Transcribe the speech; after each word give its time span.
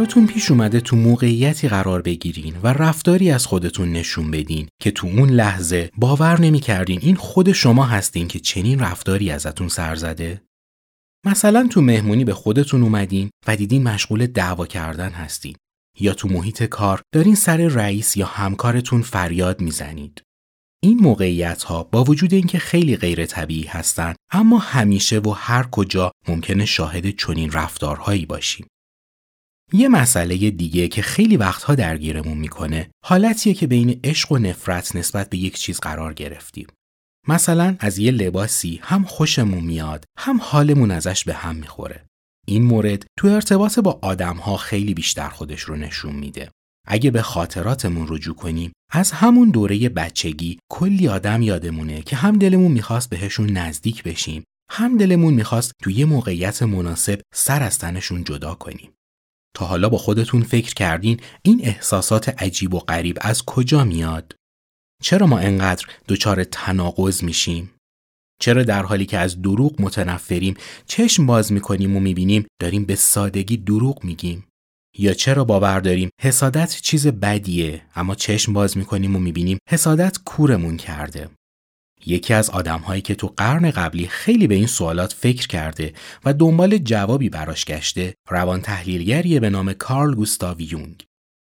براتون 0.00 0.26
پیش 0.26 0.50
اومده 0.50 0.80
تو 0.80 0.96
موقعیتی 0.96 1.68
قرار 1.68 2.02
بگیرین 2.02 2.56
و 2.62 2.66
رفتاری 2.72 3.30
از 3.30 3.46
خودتون 3.46 3.92
نشون 3.92 4.30
بدین 4.30 4.68
که 4.82 4.90
تو 4.90 5.06
اون 5.06 5.30
لحظه 5.30 5.90
باور 5.96 6.40
نمی‌کردین 6.40 7.00
این 7.02 7.16
خود 7.16 7.52
شما 7.52 7.84
هستین 7.84 8.28
که 8.28 8.40
چنین 8.40 8.78
رفتاری 8.78 9.30
ازتون 9.30 9.68
سر 9.68 9.94
زده؟ 9.94 10.42
مثلا 11.26 11.68
تو 11.70 11.80
مهمونی 11.80 12.24
به 12.24 12.34
خودتون 12.34 12.82
اومدین 12.82 13.30
و 13.46 13.56
دیدین 13.56 13.82
مشغول 13.82 14.26
دعوا 14.26 14.66
کردن 14.66 15.10
هستین 15.10 15.56
یا 15.98 16.14
تو 16.14 16.28
محیط 16.28 16.62
کار 16.62 17.02
دارین 17.14 17.34
سر 17.34 17.56
رئیس 17.56 18.16
یا 18.16 18.26
همکارتون 18.26 19.02
فریاد 19.02 19.60
می‌زنید. 19.60 20.22
این 20.82 20.98
موقعیت 20.98 21.62
ها 21.62 21.82
با 21.82 22.04
وجود 22.04 22.34
اینکه 22.34 22.58
خیلی 22.58 22.96
غیر 22.96 23.26
طبیعی 23.26 23.66
هستن 23.66 24.14
اما 24.32 24.58
همیشه 24.58 25.18
و 25.18 25.30
هر 25.30 25.62
کجا 25.62 26.12
ممکنه 26.28 26.64
شاهد 26.64 27.10
چنین 27.16 27.52
رفتارهایی 27.52 28.26
باشیم. 28.26 28.66
یه 29.72 29.88
مسئله 29.88 30.50
دیگه 30.50 30.88
که 30.88 31.02
خیلی 31.02 31.36
وقتها 31.36 31.74
درگیرمون 31.74 32.38
می‌کنه 32.38 32.90
حالتیه 33.04 33.54
که 33.54 33.66
بین 33.66 34.00
عشق 34.04 34.32
و 34.32 34.38
نفرت 34.38 34.96
نسبت 34.96 35.30
به 35.30 35.38
یک 35.38 35.56
چیز 35.56 35.80
قرار 35.80 36.14
گرفتیم. 36.14 36.66
مثلا 37.28 37.76
از 37.80 37.98
یه 37.98 38.10
لباسی 38.10 38.80
هم 38.82 39.04
خوشمون 39.04 39.64
میاد 39.64 40.04
هم 40.18 40.40
حالمون 40.42 40.90
ازش 40.90 41.24
به 41.24 41.34
هم 41.34 41.56
می‌خوره. 41.56 42.04
این 42.46 42.62
مورد 42.62 43.06
تو 43.18 43.28
ارتباط 43.28 43.78
با 43.78 43.98
آدمها 44.02 44.56
خیلی 44.56 44.94
بیشتر 44.94 45.28
خودش 45.28 45.60
رو 45.60 45.76
نشون 45.76 46.14
میده. 46.14 46.50
اگه 46.86 47.10
به 47.10 47.22
خاطراتمون 47.22 48.06
رجوع 48.08 48.34
کنیم 48.34 48.72
از 48.92 49.12
همون 49.12 49.50
دوره 49.50 49.88
بچگی 49.88 50.58
کلی 50.70 51.08
آدم 51.08 51.42
یادمونه 51.42 52.02
که 52.02 52.16
هم 52.16 52.38
دلمون 52.38 52.72
می‌خواست 52.72 53.10
بهشون 53.10 53.50
نزدیک 53.50 54.02
بشیم 54.02 54.44
هم 54.70 54.96
دلمون 54.96 55.34
می‌خواست 55.34 55.72
توی 55.82 55.94
یه 55.94 56.04
موقعیت 56.04 56.62
مناسب 56.62 57.20
سر 57.34 57.62
از 57.62 57.78
تنشون 57.78 58.24
جدا 58.24 58.54
کنیم. 58.54 58.90
تا 59.54 59.66
حالا 59.66 59.88
با 59.88 59.98
خودتون 59.98 60.42
فکر 60.42 60.74
کردین 60.74 61.20
این 61.42 61.60
احساسات 61.64 62.42
عجیب 62.42 62.74
و 62.74 62.78
غریب 62.78 63.18
از 63.20 63.44
کجا 63.44 63.84
میاد؟ 63.84 64.34
چرا 65.02 65.26
ما 65.26 65.38
انقدر 65.38 65.86
دچار 66.08 66.44
تناقض 66.44 67.22
میشیم؟ 67.22 67.70
چرا 68.40 68.62
در 68.62 68.82
حالی 68.82 69.06
که 69.06 69.18
از 69.18 69.42
دروغ 69.42 69.80
متنفریم 69.80 70.54
چشم 70.86 71.26
باز 71.26 71.52
می‌کنیم 71.52 71.96
و 71.96 72.00
می‌بینیم 72.00 72.46
داریم 72.60 72.84
به 72.84 72.94
سادگی 72.94 73.56
دروغ 73.56 74.04
میگیم؟ 74.04 74.46
یا 74.98 75.14
چرا 75.14 75.44
باور 75.44 75.80
داریم 75.80 76.10
حسادت 76.20 76.78
چیز 76.82 77.06
بدیه 77.06 77.82
اما 77.94 78.14
چشم 78.14 78.52
باز 78.52 78.76
می‌کنیم 78.76 79.16
و 79.16 79.18
می‌بینیم 79.18 79.58
حسادت 79.68 80.18
کورمون 80.24 80.76
کرده؟ 80.76 81.30
یکی 82.06 82.34
از 82.34 82.50
آدمهایی 82.50 83.02
که 83.02 83.14
تو 83.14 83.34
قرن 83.36 83.70
قبلی 83.70 84.06
خیلی 84.06 84.46
به 84.46 84.54
این 84.54 84.66
سوالات 84.66 85.12
فکر 85.12 85.46
کرده 85.46 85.92
و 86.24 86.32
دنبال 86.32 86.78
جوابی 86.78 87.28
براش 87.28 87.64
گشته 87.64 88.14
روان 88.28 88.60
تحلیلگریه 88.60 89.40
به 89.40 89.50
نام 89.50 89.72
کارل 89.72 90.14
گوستاو 90.14 90.60
یونگ. 90.60 91.04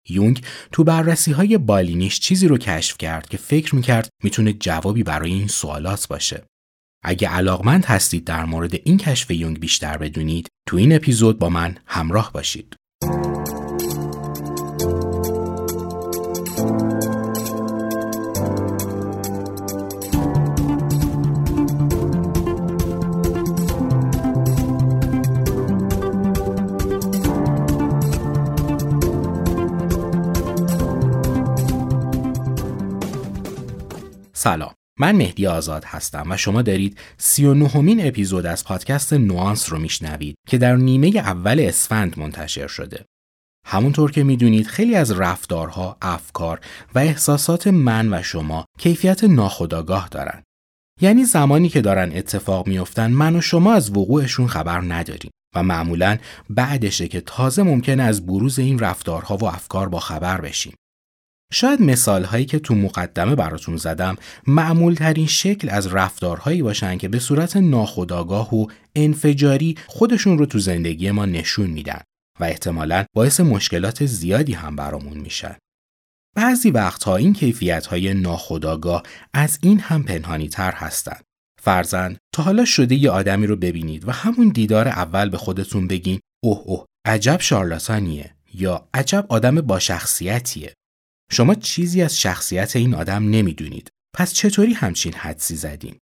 یونگ 0.09 0.41
تو 0.71 0.83
بررسی 0.83 1.31
های 1.31 1.57
بالینیش 1.57 2.19
چیزی 2.19 2.47
رو 2.47 2.57
کشف 2.57 2.97
کرد 2.97 3.29
که 3.29 3.37
فکر 3.37 3.75
می‌کرد 3.75 4.09
می‌تونه 4.23 4.53
جوابی 4.53 5.03
برای 5.03 5.31
این 5.31 5.47
سوالات 5.47 6.07
باشه. 6.07 6.43
اگه 7.03 7.29
علاقمند 7.29 7.85
هستید 7.85 8.25
در 8.25 8.45
مورد 8.45 8.73
این 8.83 8.97
کشف 8.97 9.31
یونگ 9.31 9.59
بیشتر 9.59 9.97
بدونید 9.97 10.47
تو 10.67 10.77
این 10.77 10.95
اپیزود 10.95 11.39
با 11.39 11.49
من 11.49 11.77
همراه 11.85 12.31
باشید. 12.33 12.75
سلام 34.43 34.73
من 34.99 35.15
مهدی 35.15 35.47
آزاد 35.47 35.85
هستم 35.85 36.31
و 36.31 36.37
شما 36.37 36.61
دارید 36.61 36.97
39 37.17 37.67
همین 37.67 38.07
اپیزود 38.07 38.45
از 38.45 38.63
پادکست 38.63 39.13
نوانس 39.13 39.71
رو 39.71 39.79
میشنوید 39.79 40.35
که 40.47 40.57
در 40.57 40.75
نیمه 40.75 41.07
اول 41.07 41.59
اسفند 41.59 42.19
منتشر 42.19 42.67
شده. 42.67 43.05
همونطور 43.65 44.11
که 44.11 44.23
می‌دونید 44.23 44.67
خیلی 44.67 44.95
از 44.95 45.11
رفتارها، 45.11 45.97
افکار 46.01 46.59
و 46.95 46.99
احساسات 46.99 47.67
من 47.67 48.13
و 48.13 48.23
شما 48.23 48.65
کیفیت 48.79 49.23
ناخودآگاه 49.23 50.07
دارن. 50.11 50.43
یعنی 51.01 51.25
زمانی 51.25 51.69
که 51.69 51.81
دارن 51.81 52.11
اتفاق 52.15 52.67
میافتن 52.67 53.11
من 53.11 53.35
و 53.35 53.41
شما 53.41 53.73
از 53.73 53.97
وقوعشون 53.97 54.47
خبر 54.47 54.81
نداریم 54.81 55.31
و 55.55 55.63
معمولا 55.63 56.17
بعدشه 56.49 57.07
که 57.07 57.21
تازه 57.21 57.63
ممکنه 57.63 58.03
از 58.03 58.25
بروز 58.25 58.59
این 58.59 58.79
رفتارها 58.79 59.37
و 59.37 59.45
افکار 59.45 59.89
با 59.89 59.99
خبر 59.99 60.41
بشیم. 60.41 60.73
شاید 61.53 61.81
مثال 61.81 62.23
هایی 62.23 62.45
که 62.45 62.59
تو 62.59 62.75
مقدمه 62.75 63.35
براتون 63.35 63.77
زدم 63.77 64.15
معمول 64.47 64.93
ترین 64.93 65.27
شکل 65.27 65.69
از 65.69 65.87
رفتارهایی 65.87 66.61
باشن 66.61 66.97
که 66.97 67.07
به 67.07 67.19
صورت 67.19 67.57
ناخودآگاه 67.57 68.55
و 68.55 68.67
انفجاری 68.95 69.77
خودشون 69.87 70.37
رو 70.37 70.45
تو 70.45 70.59
زندگی 70.59 71.11
ما 71.11 71.25
نشون 71.25 71.69
میدن 71.69 72.01
و 72.39 72.43
احتمالا 72.43 73.05
باعث 73.15 73.39
مشکلات 73.39 74.05
زیادی 74.05 74.53
هم 74.53 74.75
برامون 74.75 75.17
میشن. 75.17 75.55
بعضی 76.35 76.71
وقتها 76.71 77.15
این 77.15 77.33
کیفیت 77.33 77.85
های 77.85 78.13
ناخودآگاه 78.13 79.03
از 79.33 79.59
این 79.61 79.79
هم 79.79 80.03
پنهانی 80.03 80.49
تر 80.49 80.71
هستن. 80.71 81.17
فرزن 81.61 82.17
تا 82.33 82.43
حالا 82.43 82.65
شده 82.65 82.95
یه 82.95 83.09
آدمی 83.09 83.47
رو 83.47 83.55
ببینید 83.55 84.07
و 84.07 84.11
همون 84.11 84.49
دیدار 84.49 84.87
اول 84.87 85.29
به 85.29 85.37
خودتون 85.37 85.87
بگین 85.87 86.19
اوه 86.43 86.61
اوه 86.65 86.85
عجب 87.05 87.37
شارلاتانیه 87.41 88.35
یا 88.53 88.87
عجب 88.93 89.25
آدم 89.29 89.61
با 89.61 89.79
شخصیتیه 89.79 90.73
شما 91.33 91.55
چیزی 91.55 92.01
از 92.01 92.19
شخصیت 92.19 92.75
این 92.75 92.95
آدم 92.95 93.29
نمی‌دونید. 93.29 93.89
پس 94.15 94.33
چطوری 94.33 94.73
همچین 94.73 95.13
حدسی 95.13 95.55
زدین؟ 95.55 95.95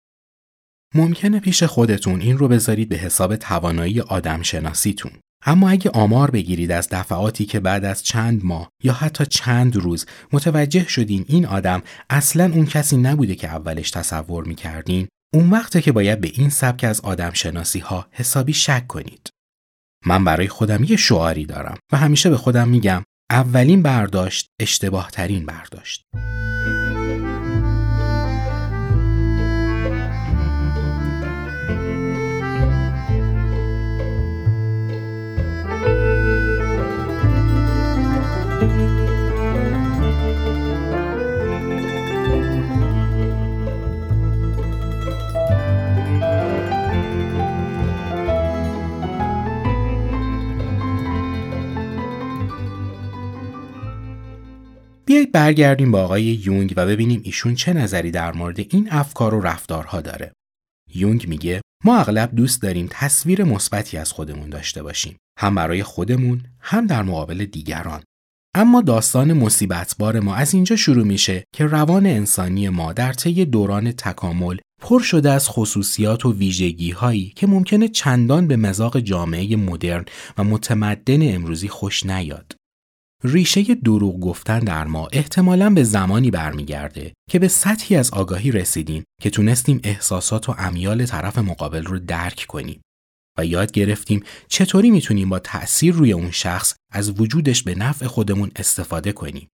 ممکنه 0.95 1.41
پیش 1.41 1.63
خودتون 1.63 2.21
این 2.21 2.39
رو 2.39 2.49
بذارید 2.49 2.89
به 2.89 2.97
حساب 2.97 3.37
توانایی 3.37 4.01
آدم 4.01 4.43
شناسیتون. 4.43 5.13
اما 5.47 5.71
اگه 5.71 5.91
آمار 5.91 6.31
بگیرید 6.31 6.73
از 6.73 6.89
دفعاتی 6.89 7.47
که 7.47 7.61
بعد 7.61 7.85
از 7.85 8.03
چند 8.03 8.45
ماه 8.45 8.69
یا 8.85 8.93
حتی 8.93 9.27
چند 9.27 9.77
روز 9.77 10.07
متوجه 10.33 10.89
شدین 10.89 11.25
این 11.29 11.47
آدم 11.47 11.83
اصلا 12.11 12.53
اون 12.55 12.67
کسی 12.67 12.97
نبوده 12.97 13.35
که 13.35 13.49
اولش 13.49 13.91
تصور 13.91 14.45
می‌کردین 14.45 15.09
اون 15.35 15.51
وقته 15.51 15.83
که 15.83 15.93
باید 15.93 16.21
به 16.21 16.31
این 16.35 16.51
سبک 16.51 16.85
از 16.85 17.01
آدم 17.01 17.31
شناسی 17.33 17.79
ها 17.79 18.07
حسابی 18.11 18.53
شک 18.53 18.87
کنید. 18.87 19.31
من 20.07 20.25
برای 20.25 20.49
خودم 20.49 20.85
یه 20.85 20.97
شعاری 20.97 21.47
دارم 21.47 21.79
و 21.93 21.97
همیشه 21.97 22.31
به 22.31 22.37
خودم 22.37 22.69
میگم 22.69 23.03
اولین 23.31 23.83
برداشت 23.83 24.51
اشتباه 24.61 25.11
ترین 25.11 25.47
برداشت. 25.47 26.07
بیایید 55.11 55.33
برگردیم 55.33 55.91
با 55.91 56.03
آقای 56.03 56.23
یونگ 56.23 56.75
و 56.77 56.87
ببینیم 56.87 57.21
ایشون 57.25 57.55
چه 57.55 57.73
نظری 57.73 58.11
در 58.11 58.33
مورد 58.33 58.59
این 58.59 58.89
افکار 58.91 59.35
و 59.35 59.41
رفتارها 59.41 60.01
داره. 60.01 60.33
یونگ 60.95 61.29
میگه 61.29 61.61
ما 61.85 61.99
اغلب 61.99 62.35
دوست 62.35 62.63
داریم 62.63 62.89
تصویر 62.91 63.45
مثبتی 63.45 63.97
از 63.97 64.13
خودمون 64.13 64.51
داشته 64.51 64.83
باشیم 64.83 65.17
هم 65.39 65.55
برای 65.55 65.83
خودمون 65.83 66.43
هم 66.61 66.87
در 66.87 67.03
مقابل 67.03 67.45
دیگران 67.45 68.03
اما 68.55 68.83
داستان 68.83 69.33
مصیبت 69.33 69.95
بار 69.99 70.21
ما 70.21 70.35
از 70.35 70.55
اینجا 70.55 70.77
شروع 70.77 71.07
میشه 71.07 71.45
که 71.55 71.67
روان 71.67 72.07
انسانی 72.07 72.69
ما 72.69 72.93
در 72.93 73.13
طی 73.13 73.45
دوران 73.45 73.93
تکامل 73.93 74.57
پر 74.83 75.01
شده 75.01 75.31
از 75.31 75.49
خصوصیات 75.49 76.27
و 76.27 76.33
ویژگی 76.33 76.91
هایی 76.91 77.33
که 77.37 77.47
ممکنه 77.47 77.89
چندان 77.89 78.47
به 78.47 78.57
مزاق 78.57 78.99
جامعه 78.99 79.57
مدرن 79.57 80.05
و 80.39 80.45
متمدن 80.45 81.35
امروزی 81.35 81.69
خوش 81.69 82.07
نیاد. 82.07 82.60
ریشه 83.25 83.75
دروغ 83.75 84.21
گفتن 84.21 84.59
در 84.59 84.85
ما 84.85 85.09
احتمالا 85.13 85.71
به 85.71 85.85
زمانی 85.85 86.31
برمیگرده 86.31 87.13
که 87.31 87.39
به 87.39 87.49
سطحی 87.49 87.97
از 87.97 88.11
آگاهی 88.11 88.51
رسیدیم 88.51 89.05
که 89.23 89.31
تونستیم 89.31 89.81
احساسات 89.85 90.49
و 90.49 90.55
امیال 90.59 91.07
طرف 91.07 91.39
مقابل 91.39 91.85
رو 91.85 91.99
درک 91.99 92.45
کنیم 92.49 92.81
و 93.39 93.47
یاد 93.47 93.73
گرفتیم 93.73 94.23
چطوری 94.49 94.91
می‌تونیم 94.91 95.29
با 95.29 95.39
تأثیر 95.39 95.95
روی 95.95 96.13
اون 96.13 96.31
شخص 96.31 96.75
از 96.93 97.21
وجودش 97.21 97.63
به 97.63 97.75
نفع 97.75 98.07
خودمون 98.07 98.51
استفاده 98.57 99.13
کنیم. 99.13 99.49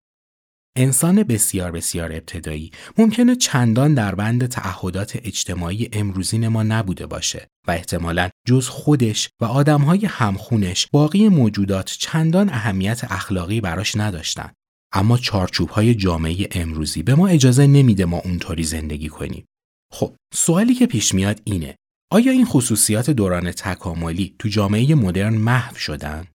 انسان 0.76 1.22
بسیار 1.22 1.70
بسیار 1.70 2.12
ابتدایی 2.12 2.70
ممکنه 2.98 3.36
چندان 3.36 3.94
در 3.94 4.14
بند 4.14 4.46
تعهدات 4.46 5.18
اجتماعی 5.24 5.88
امروزین 5.92 6.48
ما 6.48 6.62
نبوده 6.62 7.06
باشه 7.06 7.48
و 7.68 7.70
احتمالا 7.70 8.28
جز 8.46 8.68
خودش 8.68 9.28
و 9.40 9.44
آدمهای 9.44 10.06
همخونش 10.06 10.86
باقی 10.92 11.28
موجودات 11.28 11.96
چندان 12.00 12.48
اهمیت 12.48 13.12
اخلاقی 13.12 13.60
براش 13.60 13.96
نداشتن. 13.96 14.52
اما 14.92 15.18
چارچوب 15.18 15.68
های 15.68 15.94
جامعه 15.94 16.48
امروزی 16.52 17.02
به 17.02 17.14
ما 17.14 17.28
اجازه 17.28 17.66
نمیده 17.66 18.04
ما 18.04 18.18
اونطوری 18.18 18.62
زندگی 18.62 19.08
کنیم. 19.08 19.44
خب 19.92 20.16
سوالی 20.34 20.74
که 20.74 20.86
پیش 20.86 21.14
میاد 21.14 21.40
اینه 21.44 21.76
آیا 22.12 22.32
این 22.32 22.44
خصوصیات 22.44 23.10
دوران 23.10 23.52
تکاملی 23.52 24.34
تو 24.38 24.48
جامعه 24.48 24.94
مدرن 24.94 25.34
محو 25.34 25.76
شدن؟ 25.76 26.26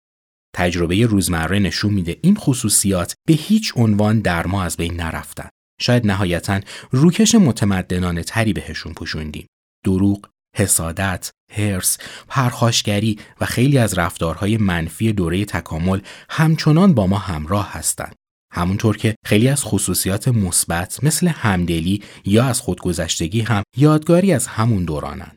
تجربه 0.55 1.05
روزمره 1.05 1.59
نشون 1.59 1.93
میده 1.93 2.17
این 2.21 2.35
خصوصیات 2.35 3.13
به 3.27 3.33
هیچ 3.33 3.73
عنوان 3.75 4.19
در 4.19 4.47
ما 4.47 4.63
از 4.63 4.77
بین 4.77 4.93
نرفتن. 4.93 5.49
شاید 5.81 6.07
نهایتا 6.07 6.59
روکش 6.91 7.35
متمدنانه 7.35 8.23
تری 8.23 8.53
بهشون 8.53 8.93
پوشوندیم. 8.93 9.47
دروغ، 9.85 10.27
حسادت، 10.55 11.31
هرس، 11.51 11.97
پرخاشگری 12.27 13.19
و 13.41 13.45
خیلی 13.45 13.77
از 13.77 13.97
رفتارهای 13.97 14.57
منفی 14.57 15.13
دوره 15.13 15.45
تکامل 15.45 15.99
همچنان 16.29 16.93
با 16.93 17.07
ما 17.07 17.17
همراه 17.17 17.73
هستند. 17.73 18.15
همونطور 18.53 18.97
که 18.97 19.15
خیلی 19.25 19.47
از 19.47 19.63
خصوصیات 19.63 20.27
مثبت 20.27 21.03
مثل 21.03 21.27
همدلی 21.27 22.03
یا 22.25 22.43
از 22.43 22.59
خودگذشتگی 22.59 23.41
هم 23.41 23.63
یادگاری 23.77 24.33
از 24.33 24.47
همون 24.47 24.85
دورانن. 24.85 25.31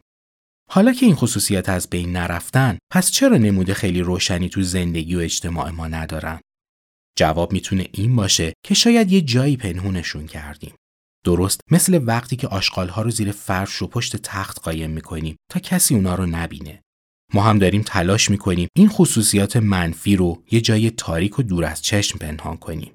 حالا 0.74 0.92
که 0.92 1.06
این 1.06 1.14
خصوصیت 1.14 1.68
از 1.68 1.90
بین 1.90 2.12
نرفتن 2.12 2.78
پس 2.92 3.10
چرا 3.10 3.36
نموده 3.36 3.74
خیلی 3.74 4.00
روشنی 4.00 4.48
تو 4.48 4.62
زندگی 4.62 5.16
و 5.16 5.18
اجتماع 5.18 5.70
ما 5.70 5.88
ندارن؟ 5.88 6.40
جواب 7.18 7.52
می‌تونه 7.52 7.86
این 7.92 8.16
باشه 8.16 8.52
که 8.64 8.74
شاید 8.74 9.12
یه 9.12 9.20
جایی 9.20 9.56
پنهونشون 9.56 10.26
کردیم. 10.26 10.74
درست 11.24 11.60
مثل 11.70 12.00
وقتی 12.04 12.36
که 12.36 12.48
آشغالها 12.48 13.02
رو 13.02 13.10
زیر 13.10 13.32
فرش 13.32 13.82
و 13.82 13.86
پشت 13.86 14.16
تخت 14.16 14.60
قایم 14.60 14.90
می‌کنیم 14.90 15.36
تا 15.50 15.60
کسی 15.60 15.94
اونا 15.94 16.14
رو 16.14 16.26
نبینه. 16.26 16.82
ما 17.34 17.42
هم 17.42 17.58
داریم 17.58 17.82
تلاش 17.82 18.30
می‌کنیم 18.30 18.68
این 18.76 18.88
خصوصیات 18.88 19.56
منفی 19.56 20.16
رو 20.16 20.42
یه 20.50 20.60
جای 20.60 20.90
تاریک 20.90 21.38
و 21.38 21.42
دور 21.42 21.64
از 21.64 21.82
چشم 21.82 22.18
پنهان 22.18 22.56
کنیم. 22.56 22.92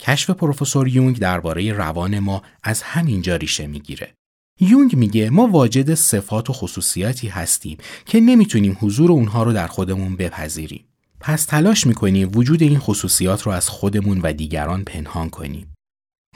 کشف 0.00 0.30
پروفسور 0.30 0.88
یونگ 0.88 1.18
درباره 1.18 1.72
روان 1.72 2.18
ما 2.18 2.42
از 2.62 2.82
همینجا 2.82 3.36
ریشه 3.36 3.66
می‌گیره. 3.66 4.14
یونگ 4.60 4.96
میگه 4.96 5.30
ما 5.30 5.46
واجد 5.46 5.94
صفات 5.94 6.50
و 6.50 6.52
خصوصیاتی 6.52 7.28
هستیم 7.28 7.78
که 8.06 8.20
نمی‌تونیم 8.20 8.76
حضور 8.80 9.12
اونها 9.12 9.42
رو 9.42 9.52
در 9.52 9.66
خودمون 9.66 10.16
بپذیریم. 10.16 10.84
پس 11.20 11.44
تلاش 11.44 11.86
می‌کنیم 11.86 12.30
وجود 12.34 12.62
این 12.62 12.78
خصوصیات 12.78 13.42
رو 13.42 13.52
از 13.52 13.68
خودمون 13.68 14.20
و 14.22 14.32
دیگران 14.32 14.84
پنهان 14.84 15.30
کنیم. 15.30 15.74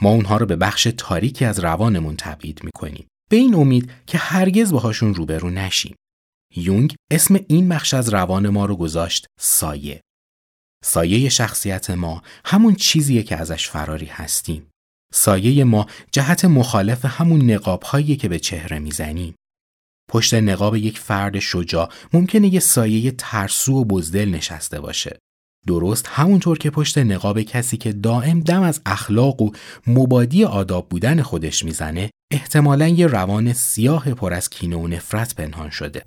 ما 0.01 0.09
اونها 0.09 0.37
رو 0.37 0.45
به 0.45 0.55
بخش 0.55 0.87
تاریکی 0.97 1.45
از 1.45 1.59
روانمون 1.59 2.15
تبعید 2.15 2.63
می‌کنیم. 2.63 3.05
به 3.29 3.37
این 3.37 3.55
امید 3.55 3.91
که 4.07 4.17
هرگز 4.17 4.71
باهاشون 4.71 5.15
روبرو 5.15 5.49
نشیم. 5.49 5.95
یونگ 6.55 6.95
اسم 7.11 7.39
این 7.47 7.69
بخش 7.69 7.93
از 7.93 8.09
روان 8.09 8.49
ما 8.49 8.65
رو 8.65 8.75
گذاشت 8.75 9.25
سایه. 9.39 10.01
سایه 10.83 11.29
شخصیت 11.29 11.89
ما 11.89 12.21
همون 12.45 12.75
چیزیه 12.75 13.23
که 13.23 13.35
ازش 13.35 13.69
فراری 13.69 14.05
هستیم. 14.05 14.70
سایه 15.11 15.63
ما 15.63 15.85
جهت 16.11 16.45
مخالف 16.45 17.05
همون 17.05 17.51
نقاب 17.51 17.83
هایی 17.83 18.15
که 18.15 18.29
به 18.29 18.39
چهره 18.39 18.79
می‌زنیم. 18.79 19.35
پشت 20.09 20.33
نقاب 20.33 20.75
یک 20.75 20.99
فرد 20.99 21.39
شجاع 21.39 21.89
ممکنه 22.13 22.53
یه 22.53 22.59
سایه 22.59 23.11
ترسو 23.11 23.73
و 23.73 23.85
بزدل 23.85 24.29
نشسته 24.29 24.79
باشه. 24.79 25.19
درست 25.67 26.07
همونطور 26.07 26.57
که 26.57 26.69
پشت 26.69 26.97
نقاب 26.97 27.41
کسی 27.41 27.77
که 27.77 27.93
دائم 27.93 28.39
دم 28.39 28.61
از 28.61 28.81
اخلاق 28.85 29.41
و 29.41 29.51
مبادی 29.87 30.43
آداب 30.43 30.89
بودن 30.89 31.21
خودش 31.21 31.65
می‌زنه 31.65 32.09
احتمالا 32.31 32.87
یه 32.87 33.07
روان 33.07 33.53
سیاه 33.53 34.13
پر 34.13 34.33
از 34.33 34.49
کینه 34.49 34.75
و 34.75 34.87
نفرت 34.87 35.35
پنهان 35.35 35.69
شده. 35.69 36.05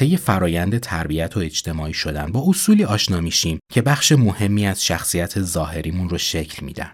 طی 0.00 0.16
فرایند 0.16 0.78
تربیت 0.78 1.36
و 1.36 1.40
اجتماعی 1.40 1.92
شدن 1.92 2.32
با 2.32 2.44
اصولی 2.48 2.84
آشنا 2.84 3.20
میشیم 3.20 3.58
که 3.72 3.82
بخش 3.82 4.12
مهمی 4.12 4.66
از 4.66 4.84
شخصیت 4.84 5.40
ظاهریمون 5.40 6.08
رو 6.08 6.18
شکل 6.18 6.66
میدن. 6.66 6.92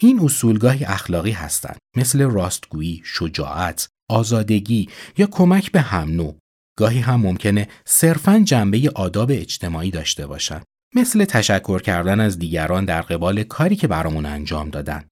این 0.00 0.20
اصول 0.20 0.58
گاهی 0.58 0.84
اخلاقی 0.84 1.30
هستند 1.30 1.78
مثل 1.96 2.22
راستگویی، 2.22 3.02
شجاعت، 3.04 3.88
آزادگی 4.10 4.88
یا 5.18 5.26
کمک 5.26 5.72
به 5.72 5.80
هم 5.80 6.10
نوع. 6.10 6.38
گاهی 6.78 6.98
هم 6.98 7.20
ممکنه 7.20 7.68
صرفاً 7.86 8.38
جنبه 8.38 8.90
آداب 8.94 9.30
اجتماعی 9.32 9.90
داشته 9.90 10.26
باشند 10.26 10.64
مثل 10.94 11.24
تشکر 11.24 11.82
کردن 11.82 12.20
از 12.20 12.38
دیگران 12.38 12.84
در 12.84 13.02
قبال 13.02 13.42
کاری 13.42 13.76
که 13.76 13.86
برامون 13.86 14.26
انجام 14.26 14.70
دادن. 14.70 15.04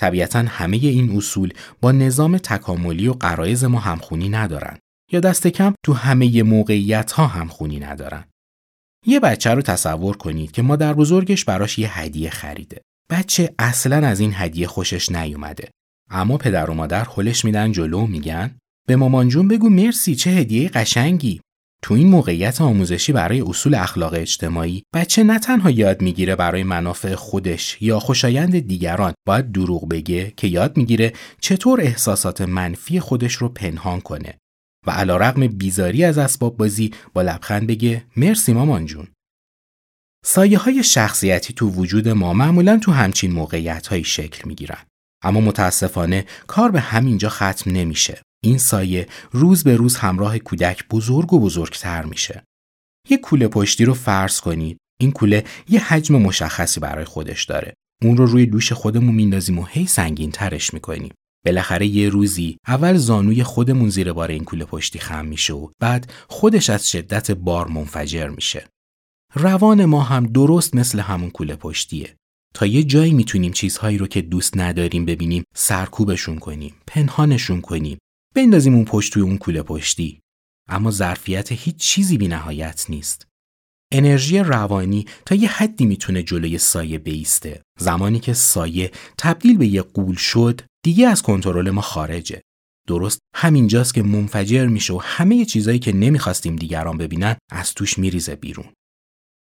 طبیعتا 0.00 0.38
همه 0.38 0.76
این 0.76 1.16
اصول 1.16 1.52
با 1.80 1.92
نظام 1.92 2.38
تکاملی 2.38 3.08
و 3.08 3.12
قرایز 3.12 3.64
ما 3.64 3.78
همخونی 3.78 4.28
ندارن. 4.28 4.78
یا 5.12 5.20
دست 5.20 5.46
کم 5.46 5.74
تو 5.84 5.92
همه 5.92 6.42
موقعیت 6.42 7.12
ها 7.12 7.26
هم 7.26 7.48
خونی 7.48 7.80
ندارن. 7.80 8.24
یه 9.06 9.20
بچه 9.20 9.50
رو 9.50 9.62
تصور 9.62 10.16
کنید 10.16 10.52
که 10.52 10.62
مادر 10.62 10.92
بزرگش 10.94 11.44
براش 11.44 11.78
یه 11.78 11.98
هدیه 11.98 12.30
خریده. 12.30 12.82
بچه 13.10 13.54
اصلا 13.58 14.06
از 14.06 14.20
این 14.20 14.32
هدیه 14.34 14.66
خوشش 14.66 15.10
نیومده. 15.10 15.70
اما 16.10 16.36
پدر 16.36 16.70
و 16.70 16.74
مادر 16.74 17.04
حلش 17.04 17.44
میدن 17.44 17.72
جلو 17.72 18.06
میگن 18.06 18.56
به 18.88 18.96
مامان 18.96 19.28
جون 19.28 19.48
بگو 19.48 19.68
مرسی 19.68 20.14
چه 20.14 20.30
هدیه 20.30 20.68
قشنگی. 20.68 21.40
تو 21.84 21.94
این 21.94 22.08
موقعیت 22.08 22.60
آموزشی 22.60 23.12
برای 23.12 23.40
اصول 23.40 23.74
اخلاق 23.74 24.14
اجتماعی 24.14 24.82
بچه 24.94 25.22
نه 25.22 25.38
تنها 25.38 25.70
یاد 25.70 26.02
می‌گیره 26.02 26.36
برای 26.36 26.62
منافع 26.62 27.14
خودش 27.14 27.78
یا 27.80 28.00
خوشایند 28.00 28.58
دیگران 28.58 29.14
باید 29.26 29.52
دروغ 29.52 29.88
بگه 29.88 30.32
که 30.36 30.46
یاد 30.46 30.76
می‌گیره 30.76 31.12
چطور 31.40 31.80
احساسات 31.80 32.40
منفی 32.40 33.00
خودش 33.00 33.34
رو 33.34 33.48
پنهان 33.48 34.00
کنه 34.00 34.38
و 34.86 34.90
علا 34.90 35.16
رقم 35.16 35.46
بیزاری 35.46 36.04
از 36.04 36.18
اسباب 36.18 36.56
بازی 36.56 36.90
با 37.14 37.22
لبخند 37.22 37.66
بگه 37.66 38.04
مرسی 38.16 38.52
مامان 38.52 38.86
جون. 38.86 39.08
سایه 40.24 40.58
های 40.58 40.82
شخصیتی 40.82 41.52
تو 41.52 41.68
وجود 41.68 42.08
ما 42.08 42.32
معمولا 42.32 42.78
تو 42.78 42.92
همچین 42.92 43.32
موقعیت 43.32 43.86
هایی 43.86 44.04
شکل 44.04 44.48
می 44.48 44.54
گیرن. 44.54 44.84
اما 45.24 45.40
متاسفانه 45.40 46.26
کار 46.46 46.70
به 46.70 46.80
همینجا 46.80 47.28
ختم 47.28 47.70
نمیشه. 47.70 48.22
این 48.44 48.58
سایه 48.58 49.08
روز 49.30 49.64
به 49.64 49.76
روز 49.76 49.96
همراه 49.96 50.38
کودک 50.38 50.88
بزرگ 50.88 51.32
و 51.32 51.40
بزرگتر 51.40 52.04
میشه. 52.04 52.44
یه 53.08 53.18
کوله 53.18 53.48
پشتی 53.48 53.84
رو 53.84 53.94
فرض 53.94 54.40
کنید. 54.40 54.78
این 55.00 55.12
کوله 55.12 55.44
یه 55.68 55.80
حجم 55.80 56.16
مشخصی 56.16 56.80
برای 56.80 57.04
خودش 57.04 57.44
داره. 57.44 57.74
اون 58.02 58.16
رو 58.16 58.26
روی 58.26 58.46
دوش 58.46 58.72
خودمون 58.72 59.14
میندازیم 59.14 59.58
و 59.58 59.64
هی 59.64 59.86
سنگین 59.86 60.30
ترش 60.30 60.74
می‌کنیم. 60.74 61.14
بالاخره 61.44 61.86
یه 61.86 62.08
روزی 62.08 62.56
اول 62.66 62.96
زانوی 62.96 63.42
خودمون 63.42 63.88
زیر 63.88 64.12
بار 64.12 64.30
این 64.30 64.44
کوله 64.44 64.64
پشتی 64.64 64.98
خم 64.98 65.26
میشه 65.26 65.54
و 65.54 65.68
بعد 65.80 66.12
خودش 66.28 66.70
از 66.70 66.90
شدت 66.90 67.30
بار 67.30 67.68
منفجر 67.68 68.28
میشه. 68.28 68.66
روان 69.34 69.84
ما 69.84 70.02
هم 70.02 70.26
درست 70.26 70.74
مثل 70.74 71.00
همون 71.00 71.30
کوله 71.30 71.56
پشتیه. 71.56 72.16
تا 72.54 72.66
یه 72.66 72.82
جایی 72.82 73.12
می‌تونیم 73.12 73.52
چیزهایی 73.52 73.98
رو 73.98 74.06
که 74.06 74.22
دوست 74.22 74.56
نداریم 74.56 75.04
ببینیم 75.04 75.44
سرکوبشون 75.54 76.38
کنیم، 76.38 76.74
پنهانشون 76.86 77.60
کنیم، 77.60 77.98
بندازیم 78.34 78.74
اون 78.74 78.84
پشت 78.84 79.12
توی 79.12 79.22
اون 79.22 79.38
کوله 79.38 79.62
پشتی. 79.62 80.20
اما 80.68 80.90
ظرفیت 80.90 81.52
هیچ 81.52 81.76
چیزی 81.76 82.18
بی 82.18 82.28
نهایت 82.28 82.86
نیست. 82.88 83.26
انرژی 83.92 84.38
روانی 84.38 85.06
تا 85.26 85.34
یه 85.34 85.48
حدی 85.48 85.86
می‌تونه 85.86 86.22
جلوی 86.22 86.58
سایه 86.58 86.98
بیسته. 86.98 87.62
زمانی 87.78 88.20
که 88.20 88.32
سایه 88.32 88.90
تبدیل 89.18 89.58
به 89.58 89.66
یه 89.66 89.82
قول 89.82 90.14
شد، 90.14 90.60
دیگه 90.84 91.08
از 91.08 91.22
کنترل 91.22 91.70
ما 91.70 91.80
خارجه. 91.80 92.42
درست 92.88 93.18
همینجاست 93.34 93.94
که 93.94 94.02
منفجر 94.02 94.66
میشه 94.66 94.92
و 94.94 95.00
همه 95.02 95.44
چیزایی 95.44 95.78
که 95.78 95.92
نمی‌خواستیم 95.92 96.56
دیگران 96.56 96.98
ببینن 96.98 97.36
از 97.50 97.74
توش 97.74 97.98
میریزه 97.98 98.36
بیرون. 98.36 98.72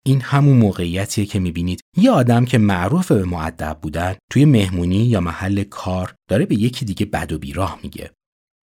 این 0.06 0.22
همون 0.22 0.58
موقعیتیه 0.58 1.26
که 1.26 1.40
می‌بینید 1.40 1.82
یه 1.98 2.12
آدم 2.12 2.46
که 2.46 2.58
معروف 2.58 3.12
به 3.12 3.24
معدب 3.24 3.80
بودن 3.82 4.16
توی 4.32 4.46
مهمونی 4.46 5.06
یا 5.06 5.22
محل 5.22 5.64
کار 5.64 6.16
داره 6.30 6.46
به 6.46 6.56
یکی 6.56 6.86
دیگه 6.86 7.06
بد 7.06 7.32
و 7.32 7.40
بیراه 7.40 7.80
میگه. 7.84 8.12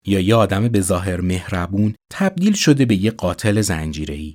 یا 0.06 0.20
یه 0.20 0.36
آدم 0.36 0.68
به 0.68 0.82
ظاهر 0.82 1.22
مهربون 1.22 1.96
تبدیل 2.12 2.54
شده 2.54 2.86
به 2.86 2.96
یه 2.96 3.12
قاتل 3.12 3.62
زنجیره‌ای. 3.62 4.34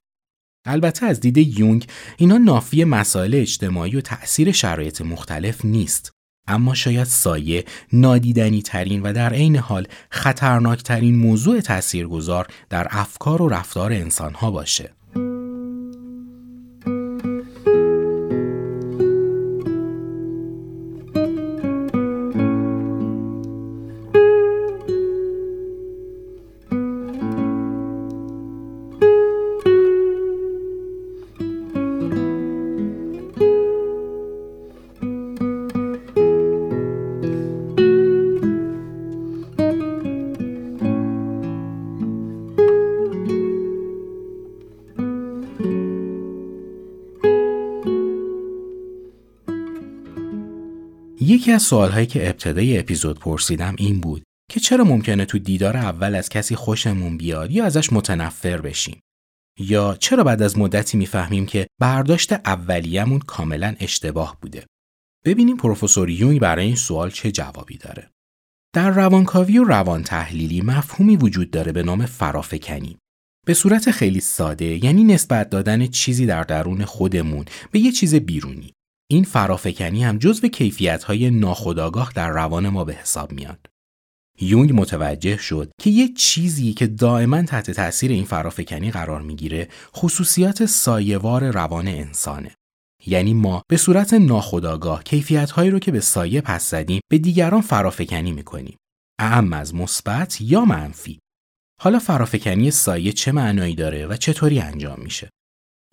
البته 0.67 1.07
از 1.07 1.21
دید 1.21 1.59
یونگ 1.59 1.87
اینا 2.17 2.39
نافی 2.39 2.85
مسائل 2.85 3.35
اجتماعی 3.35 3.97
و 3.97 4.01
تأثیر 4.01 4.53
شرایط 4.53 5.01
مختلف 5.01 5.65
نیست. 5.65 6.13
اما 6.47 6.75
شاید 6.75 7.05
سایه 7.05 7.65
نادیدنی 7.93 8.63
ترین 8.63 9.03
و 9.03 9.13
در 9.13 9.33
عین 9.33 9.57
حال 9.57 9.87
خطرناک 10.11 10.83
ترین 10.83 11.15
موضوع 11.15 11.61
تاثیرگذار 11.61 12.47
در 12.71 12.87
افکار 12.91 13.43
و 13.43 13.49
رفتار 13.49 13.93
انسانها 13.93 14.51
باشه. 14.51 14.91
یکی 51.23 51.53
از 51.53 51.63
سوالهایی 51.63 52.07
که 52.07 52.29
ابتدای 52.29 52.79
اپیزود 52.79 53.19
پرسیدم 53.19 53.75
این 53.79 54.01
بود 54.01 54.23
که 54.51 54.61
چرا 54.61 54.85
ممکنه 54.85 55.25
تو 55.25 55.39
دیدار 55.39 55.77
اول 55.77 56.15
از 56.15 56.29
کسی 56.29 56.55
خوشمون 56.57 57.17
بیاد 57.17 57.51
یا 57.51 57.65
ازش 57.65 57.93
متنفر 57.93 58.61
بشیم؟ 58.61 59.01
یا 59.59 59.97
چرا 60.01 60.25
بعد 60.25 60.43
از 60.43 60.59
مدتی 60.59 60.99
می‌فهمیم 60.99 61.47
که 61.47 61.67
برداشت 61.81 62.33
اولیه‌مون 62.33 63.19
کاملا 63.19 63.75
اشتباه 63.81 64.39
بوده؟ 64.41 64.67
ببینیم 65.25 65.57
پروفسور 65.57 66.11
یونگ 66.11 66.41
برای 66.41 66.67
این 66.67 66.77
سوال 66.77 67.11
چه 67.11 67.33
جوابی 67.33 67.79
داره. 67.79 68.11
در 68.75 68.91
روانکاوی 68.91 69.59
و 69.59 69.65
روان 69.65 70.03
تحلیلی 70.03 70.61
مفهومی 70.61 71.17
وجود 71.17 71.51
داره 71.51 71.73
به 71.73 71.83
نام 71.83 72.07
فرافکنی. 72.07 72.99
به 73.47 73.55
صورت 73.55 73.91
خیلی 73.91 74.21
ساده 74.21 74.85
یعنی 74.85 75.05
نسبت 75.05 75.51
دادن 75.51 75.87
چیزی 75.87 76.27
در 76.27 76.43
درون 76.43 76.85
خودمون 76.85 77.45
به 77.71 77.79
یه 77.79 77.93
چیز 77.93 78.15
بیرونی. 78.15 78.73
این 79.13 79.25
فرافکنی 79.25 80.05
هم 80.05 80.19
جزو 80.19 80.49
کیفیت‌های 80.49 81.31
ناخودآگاه 81.31 82.13
در 82.15 82.31
روان 82.31 82.69
ما 82.69 82.85
به 82.85 82.95
حساب 82.95 83.33
میاد. 83.33 83.67
یونگ 84.41 84.73
متوجه 84.75 85.37
شد 85.37 85.73
که 85.81 85.91
یه 85.91 86.09
چیزی 86.09 86.73
که 86.73 86.87
دائما 86.87 87.43
تحت 87.43 87.71
تاثیر 87.71 88.11
این 88.11 88.25
فرافکنی 88.25 88.91
قرار 88.91 89.23
می‌گیره 89.23 89.69
خصوصیات 89.97 90.67
سایهوار 90.67 91.51
روان 91.51 91.89
انسانه. 91.89 92.55
یعنی 93.07 93.35
ما 93.35 93.63
به 93.71 93.77
صورت 93.77 94.15
ناخودآگاه 94.15 95.05
کیفیت‌هایی 95.05 95.71
رو 95.71 95.79
که 95.79 95.93
به 95.93 96.01
سایه 96.01 96.41
پس 96.41 96.71
زدیم 96.71 97.01
به 97.11 97.19
دیگران 97.19 97.61
فرافکنی 97.61 98.33
می‌کنیم. 98.33 98.77
اعم 99.19 99.53
از 99.53 99.75
مثبت 99.75 100.41
یا 100.41 100.65
منفی. 100.65 101.19
حالا 101.81 101.99
فرافکنی 101.99 102.71
سایه 102.71 103.13
چه 103.13 103.33
معنایی 103.33 103.75
داره 103.75 104.07
و 104.07 104.17
چطوری 104.17 104.61
انجام 104.61 105.01
میشه؟ 105.01 105.31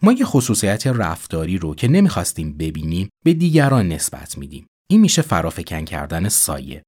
ما 0.01 0.11
یه 0.11 0.25
خصوصیت 0.25 0.87
رفتاری 0.87 1.57
رو 1.57 1.75
که 1.75 1.87
نمی‌خواستیم 1.87 2.57
ببینیم 2.57 3.09
به 3.25 3.33
دیگران 3.33 3.87
نسبت 3.87 4.37
میدیم. 4.37 4.67
این 4.89 5.01
میشه 5.01 5.21
فرافکن 5.21 5.85
کردن 5.85 6.29
سایه. 6.29 6.83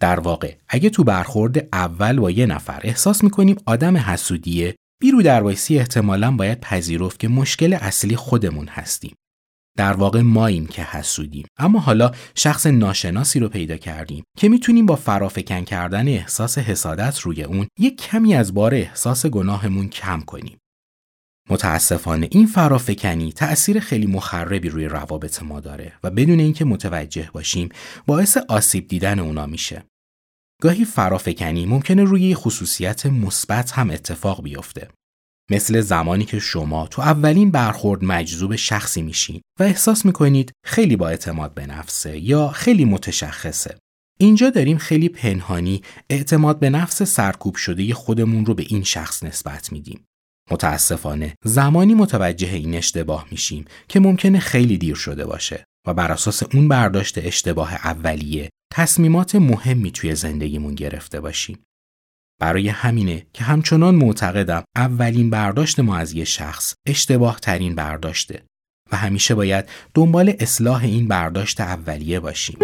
در 0.00 0.20
واقع 0.20 0.54
اگه 0.68 0.90
تو 0.90 1.04
برخورد 1.04 1.68
اول 1.72 2.20
با 2.20 2.30
یه 2.30 2.46
نفر 2.46 2.80
احساس 2.84 3.24
می‌کنیم 3.24 3.56
آدم 3.66 3.96
حسودیه 3.96 4.76
بیرو 5.02 5.22
در 5.22 5.42
وایسی 5.42 5.78
احتمالا 5.78 6.30
باید 6.30 6.60
پذیرفت 6.60 7.18
که 7.20 7.28
مشکل 7.28 7.72
اصلی 7.80 8.16
خودمون 8.16 8.68
هستیم. 8.68 9.14
در 9.76 9.92
واقع 9.92 10.20
ماییم 10.20 10.66
که 10.66 10.82
حسودیم 10.82 11.46
اما 11.58 11.78
حالا 11.78 12.10
شخص 12.34 12.66
ناشناسی 12.66 13.40
رو 13.40 13.48
پیدا 13.48 13.76
کردیم 13.76 14.24
که 14.38 14.48
می‌تونیم 14.48 14.86
با 14.86 14.96
فرافکن 14.96 15.64
کردن 15.64 16.08
احساس 16.08 16.58
حسادت 16.58 17.18
روی 17.18 17.42
اون 17.42 17.66
یک 17.78 18.02
کمی 18.02 18.34
از 18.34 18.54
بار 18.54 18.74
احساس 18.74 19.26
گناهمون 19.26 19.88
کم 19.88 20.20
کنیم 20.20 20.58
متاسفانه 21.50 22.28
این 22.30 22.46
فرافکنی 22.46 23.32
تأثیر 23.32 23.80
خیلی 23.80 24.06
مخربی 24.06 24.68
روی 24.68 24.84
روابط 24.84 25.42
ما 25.42 25.60
داره 25.60 25.92
و 26.04 26.10
بدون 26.10 26.40
اینکه 26.40 26.64
متوجه 26.64 27.30
باشیم 27.32 27.68
باعث 28.06 28.36
آسیب 28.36 28.88
دیدن 28.88 29.18
اونا 29.18 29.46
میشه. 29.46 29.84
گاهی 30.62 30.84
فرافکنی 30.84 31.66
ممکنه 31.66 32.04
روی 32.04 32.34
خصوصیت 32.34 33.06
مثبت 33.06 33.72
هم 33.72 33.90
اتفاق 33.90 34.42
بیفته. 34.42 34.88
مثل 35.50 35.80
زمانی 35.80 36.24
که 36.24 36.38
شما 36.38 36.86
تو 36.86 37.02
اولین 37.02 37.50
برخورد 37.50 38.04
مجذوب 38.04 38.56
شخصی 38.56 39.02
میشین 39.02 39.40
و 39.60 39.62
احساس 39.62 40.06
می‌کنید 40.06 40.52
خیلی 40.64 40.96
با 40.96 41.08
اعتماد 41.08 41.54
به 41.54 41.66
نفسه 41.66 42.18
یا 42.18 42.48
خیلی 42.48 42.84
متشخصه. 42.84 43.78
اینجا 44.18 44.50
داریم 44.50 44.78
خیلی 44.78 45.08
پنهانی 45.08 45.82
اعتماد 46.10 46.58
به 46.58 46.70
نفس 46.70 47.02
سرکوب 47.02 47.56
شده 47.56 47.94
خودمون 47.94 48.46
رو 48.46 48.54
به 48.54 48.64
این 48.68 48.82
شخص 48.82 49.22
نسبت 49.22 49.72
میدیم. 49.72 50.04
متاسفانه 50.50 51.34
زمانی 51.44 51.94
متوجه 51.94 52.48
این 52.48 52.74
اشتباه 52.74 53.26
میشیم 53.30 53.64
که 53.88 54.00
ممکنه 54.00 54.38
خیلی 54.38 54.78
دیر 54.78 54.94
شده 54.94 55.26
باشه 55.26 55.64
و 55.86 55.94
بر 55.94 56.12
اساس 56.12 56.42
اون 56.54 56.68
برداشت 56.68 57.18
اشتباه 57.18 57.74
اولیه 57.74 58.50
تصمیمات 58.72 59.34
مهمی 59.34 59.90
توی 59.90 60.14
زندگیمون 60.14 60.74
گرفته 60.74 61.20
باشیم. 61.20 61.58
برای 62.40 62.68
همینه 62.68 63.26
که 63.32 63.44
همچنان 63.44 63.94
معتقدم 63.94 64.64
اولین 64.76 65.30
برداشت 65.30 65.80
ما 65.80 65.96
از 65.96 66.12
یه 66.12 66.24
شخص 66.24 66.74
اشتباه 66.86 67.40
ترین 67.40 67.74
برداشته 67.74 68.42
و 68.92 68.96
همیشه 68.96 69.34
باید 69.34 69.68
دنبال 69.94 70.34
اصلاح 70.40 70.84
این 70.84 71.08
برداشت 71.08 71.60
اولیه 71.60 72.20
باشیم. 72.20 72.58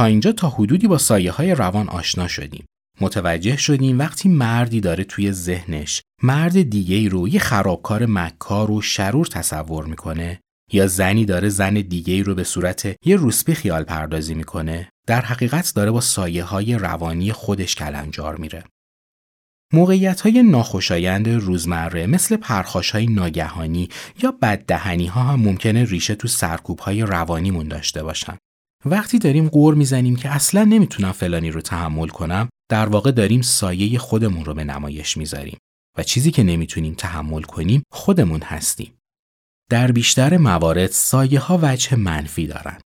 تا 0.00 0.06
اینجا 0.06 0.32
تا 0.32 0.48
حدودی 0.48 0.86
با 0.86 0.98
سایه 0.98 1.32
های 1.32 1.54
روان 1.54 1.88
آشنا 1.88 2.28
شدیم. 2.28 2.66
متوجه 3.00 3.56
شدیم 3.56 3.98
وقتی 3.98 4.28
مردی 4.28 4.80
داره 4.80 5.04
توی 5.04 5.32
ذهنش 5.32 6.02
مرد 6.22 6.62
دیگه 6.62 6.96
ای 6.96 7.08
رو 7.08 7.28
یه 7.28 7.40
خرابکار 7.40 8.06
مکار 8.06 8.70
و 8.70 8.80
شرور 8.82 9.26
تصور 9.26 9.86
می‌کنه 9.86 10.40
یا 10.72 10.86
زنی 10.86 11.24
داره 11.24 11.48
زن 11.48 11.74
دیگه 11.74 12.14
ای 12.14 12.22
رو 12.22 12.34
به 12.34 12.44
صورت 12.44 12.96
یه 13.04 13.16
روسپی 13.16 13.54
خیال 13.54 13.82
پردازی 13.82 14.34
می‌کنه 14.34 14.88
در 15.06 15.20
حقیقت 15.20 15.72
داره 15.74 15.90
با 15.90 16.00
سایه 16.00 16.44
های 16.44 16.74
روانی 16.74 17.32
خودش 17.32 17.74
کلنجار 17.74 18.36
میره. 18.36 18.64
موقعیت 19.72 20.20
های 20.20 20.42
ناخوشایند 20.42 21.28
روزمره 21.28 22.06
مثل 22.06 22.36
پرخاش 22.36 22.90
های 22.90 23.06
ناگهانی 23.06 23.88
یا 24.22 24.32
بددهنی 24.42 25.06
ها 25.06 25.22
هم 25.22 25.40
ممکنه 25.40 25.84
ریشه 25.84 26.14
تو 26.14 26.28
سرکوب 26.28 26.78
های 26.78 27.02
روانیمون 27.02 27.68
داشته 27.68 28.02
باشن. 28.02 28.36
وقتی 28.84 29.18
داریم 29.18 29.48
قور 29.48 29.74
می‌زنیم 29.74 30.16
که 30.16 30.28
اصلا 30.28 30.64
نمی‌تونم 30.64 31.12
فلانی 31.12 31.50
رو 31.50 31.60
تحمل 31.60 32.08
کنم 32.08 32.48
در 32.70 32.86
واقع 32.86 33.10
داریم 33.10 33.42
سایه 33.42 33.98
خودمون 33.98 34.44
رو 34.44 34.54
به 34.54 34.64
نمایش 34.64 35.16
می‌ذاریم 35.16 35.58
و 35.98 36.02
چیزی 36.02 36.30
که 36.30 36.42
نمی‌تونیم 36.42 36.94
تحمل 36.94 37.42
کنیم 37.42 37.82
خودمون 37.92 38.42
هستیم. 38.42 38.92
در 39.70 39.92
بیشتر 39.92 40.36
موارد 40.36 40.90
سایه 40.90 41.40
ها 41.40 41.58
وجه 41.62 41.96
منفی 41.96 42.46
دارن 42.46 42.78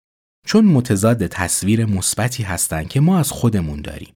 چون 0.47 0.65
متضاد 0.65 1.27
تصویر 1.27 1.85
مثبتی 1.85 2.43
هستند 2.43 2.89
که 2.89 3.01
ما 3.01 3.19
از 3.19 3.31
خودمون 3.31 3.83
داریم. 3.83 4.15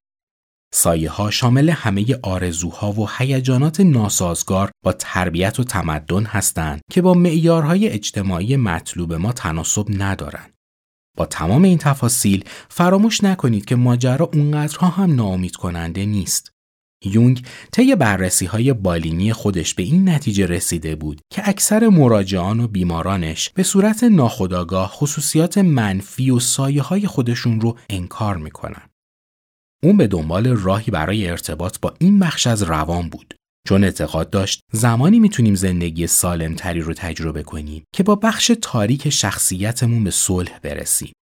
سایه 0.75 1.11
ها 1.11 1.31
شامل 1.31 1.71
همه 1.71 2.19
آرزوها 2.23 2.93
و 2.93 3.09
هیجانات 3.19 3.81
ناسازگار 3.81 4.71
با 4.85 4.93
تربیت 4.93 5.61
و 5.61 5.65
تمدن 5.65 6.25
هستند 6.25 6.81
که 6.91 7.03
با 7.03 7.15
معیارهای 7.15 7.89
اجتماعی 7.89 8.57
مطلوب 8.57 9.15
ما 9.15 9.33
تناسب 9.33 9.87
ندارند 9.89 10.58
با 11.19 11.27
تمام 11.27 11.65
این 11.65 11.79
تفاصیل 11.79 12.45
فراموش 12.69 13.25
نکنید 13.25 13.65
که 13.65 13.77
ماجرا 13.77 14.31
اونقدرها 14.35 14.87
هم 14.87 15.15
ناامید 15.15 15.57
کننده 15.57 16.07
نیست. 16.07 16.53
یونگ 17.05 17.43
طی 17.73 17.97
بررسی 17.97 18.47
های 18.47 18.73
بالینی 18.73 19.33
خودش 19.33 19.75
به 19.75 19.83
این 19.83 20.09
نتیجه 20.09 20.47
رسیده 20.47 20.97
بود 20.97 21.21
که 21.31 21.49
اکثر 21.49 21.89
مراجعان 21.89 22.61
و 22.61 22.69
بیمارانش 22.69 23.51
به 23.51 23.63
صورت 23.63 24.05
ناخودآگاه 24.05 24.89
خصوصیات 24.89 25.59
منفی 25.59 26.31
و 26.31 26.39
سایه 26.39 26.83
های 26.83 27.07
خودشون 27.07 27.61
رو 27.61 27.79
انکار 27.91 28.37
می‌کنن. 28.37 28.89
اون 29.83 29.97
به 29.97 30.07
دنبال 30.07 30.47
راهی 30.47 30.91
برای 30.91 31.29
ارتباط 31.29 31.79
با 31.83 31.95
این 31.99 32.19
بخش 32.19 32.47
از 32.47 32.63
روان 32.63 33.09
بود 33.09 33.35
چون 33.69 33.85
اعتقاد 33.85 34.31
داشت 34.31 34.61
زمانی 34.73 35.19
می‌تونیم 35.19 35.55
زندگی 35.55 36.07
سالمتری 36.07 36.81
رو 36.81 36.95
تجربه 36.95 37.43
کنیم 37.43 37.85
که 37.95 38.03
با 38.03 38.15
بخش 38.15 38.53
تاریک 38.63 39.09
شخصیتمون 39.09 40.05
به 40.05 40.11
صلح 40.11 40.59
برسیم. 40.59 41.13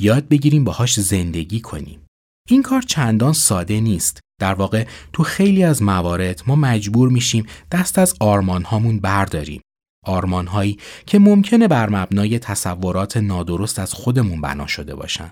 یاد 0.00 0.28
بگیریم 0.28 0.64
باهاش 0.64 1.00
زندگی 1.00 1.60
کنیم. 1.60 2.06
این 2.48 2.62
کار 2.62 2.82
چندان 2.82 3.32
ساده 3.32 3.80
نیست. 3.80 4.20
در 4.40 4.54
واقع 4.54 4.86
تو 5.12 5.22
خیلی 5.22 5.62
از 5.62 5.82
موارد 5.82 6.42
ما 6.46 6.56
مجبور 6.56 7.08
میشیم 7.08 7.46
دست 7.72 7.98
از 7.98 8.14
آرمان 8.20 8.62
هامون 8.62 9.00
برداریم. 9.00 9.62
آرمان 10.04 10.46
هایی 10.46 10.78
که 11.06 11.18
ممکنه 11.18 11.68
بر 11.68 11.88
مبنای 11.88 12.38
تصورات 12.38 13.16
نادرست 13.16 13.78
از 13.78 13.92
خودمون 13.92 14.40
بنا 14.40 14.66
شده 14.66 14.94
باشن. 14.94 15.30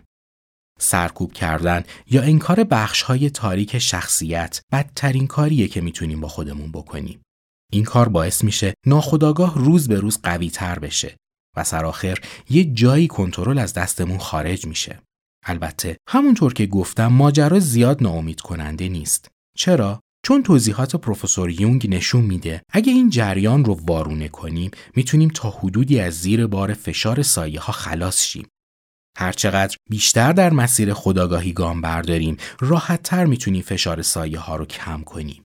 سرکوب 0.79 1.33
کردن 1.33 1.85
یا 2.11 2.23
انکار 2.23 2.65
بخش 2.65 3.03
های 3.03 3.31
تاریک 3.31 3.79
شخصیت 3.79 4.61
بدترین 4.73 5.27
کاریه 5.27 5.69
که 5.69 5.81
می‌تونیم 5.81 6.21
با 6.21 6.29
خودمون 6.29 6.73
بکنیم. 6.73 7.21
این 7.73 7.85
کار 7.85 8.09
باعث 8.09 8.45
میشه 8.45 8.75
ناخداگاه 8.87 9.59
روز 9.59 9.89
به 9.89 10.01
روز 10.01 10.19
قوی 10.23 10.51
تر 10.51 10.79
بشه 10.79 11.17
و 11.57 11.65
سرآخر 11.65 12.19
یه 12.51 12.65
جایی 12.65 13.09
کنترل 13.09 13.59
از 13.59 13.75
دستمون 13.75 14.19
خارج 14.19 14.67
میشه. 14.67 15.01
البته 15.47 15.97
همونطور 16.09 16.53
که 16.53 16.67
گفتم 16.67 17.07
ماجرا 17.07 17.59
زیاد 17.59 18.03
ناامید 18.03 18.41
کننده 18.41 18.89
نیست. 18.89 19.29
چرا؟ 19.57 20.01
چون 20.25 20.43
توضیحات 20.43 20.97
پروفسور 20.97 21.51
یونگ 21.51 21.95
نشون 21.95 22.21
میده 22.21 22.63
اگه 22.73 22.93
این 22.93 23.11
جریان 23.11 23.65
رو 23.65 23.81
وارونه 23.83 24.29
کنیم 24.29 24.71
می‌تونیم 24.97 25.29
تا 25.29 25.51
حدودی 25.51 26.01
از 26.01 26.15
زیر 26.15 26.47
بار 26.47 26.75
فشار 26.75 27.23
سایه 27.23 27.61
ها 27.61 27.73
خلاص 27.73 28.23
شیم. 28.23 28.47
هرچقدر 29.17 29.77
بیشتر 29.91 30.33
در 30.33 30.53
مسیر 30.53 30.95
خداگاهی 30.95 31.53
گام 31.53 31.81
برداریم 31.81 32.37
راحت 32.61 33.03
تر 33.03 33.25
می‌تونیم 33.25 33.63
فشار 33.63 34.03
سایه 34.03 34.39
ها 34.39 34.57
رو 34.57 34.65
کم 34.65 35.03
کنیم. 35.03 35.43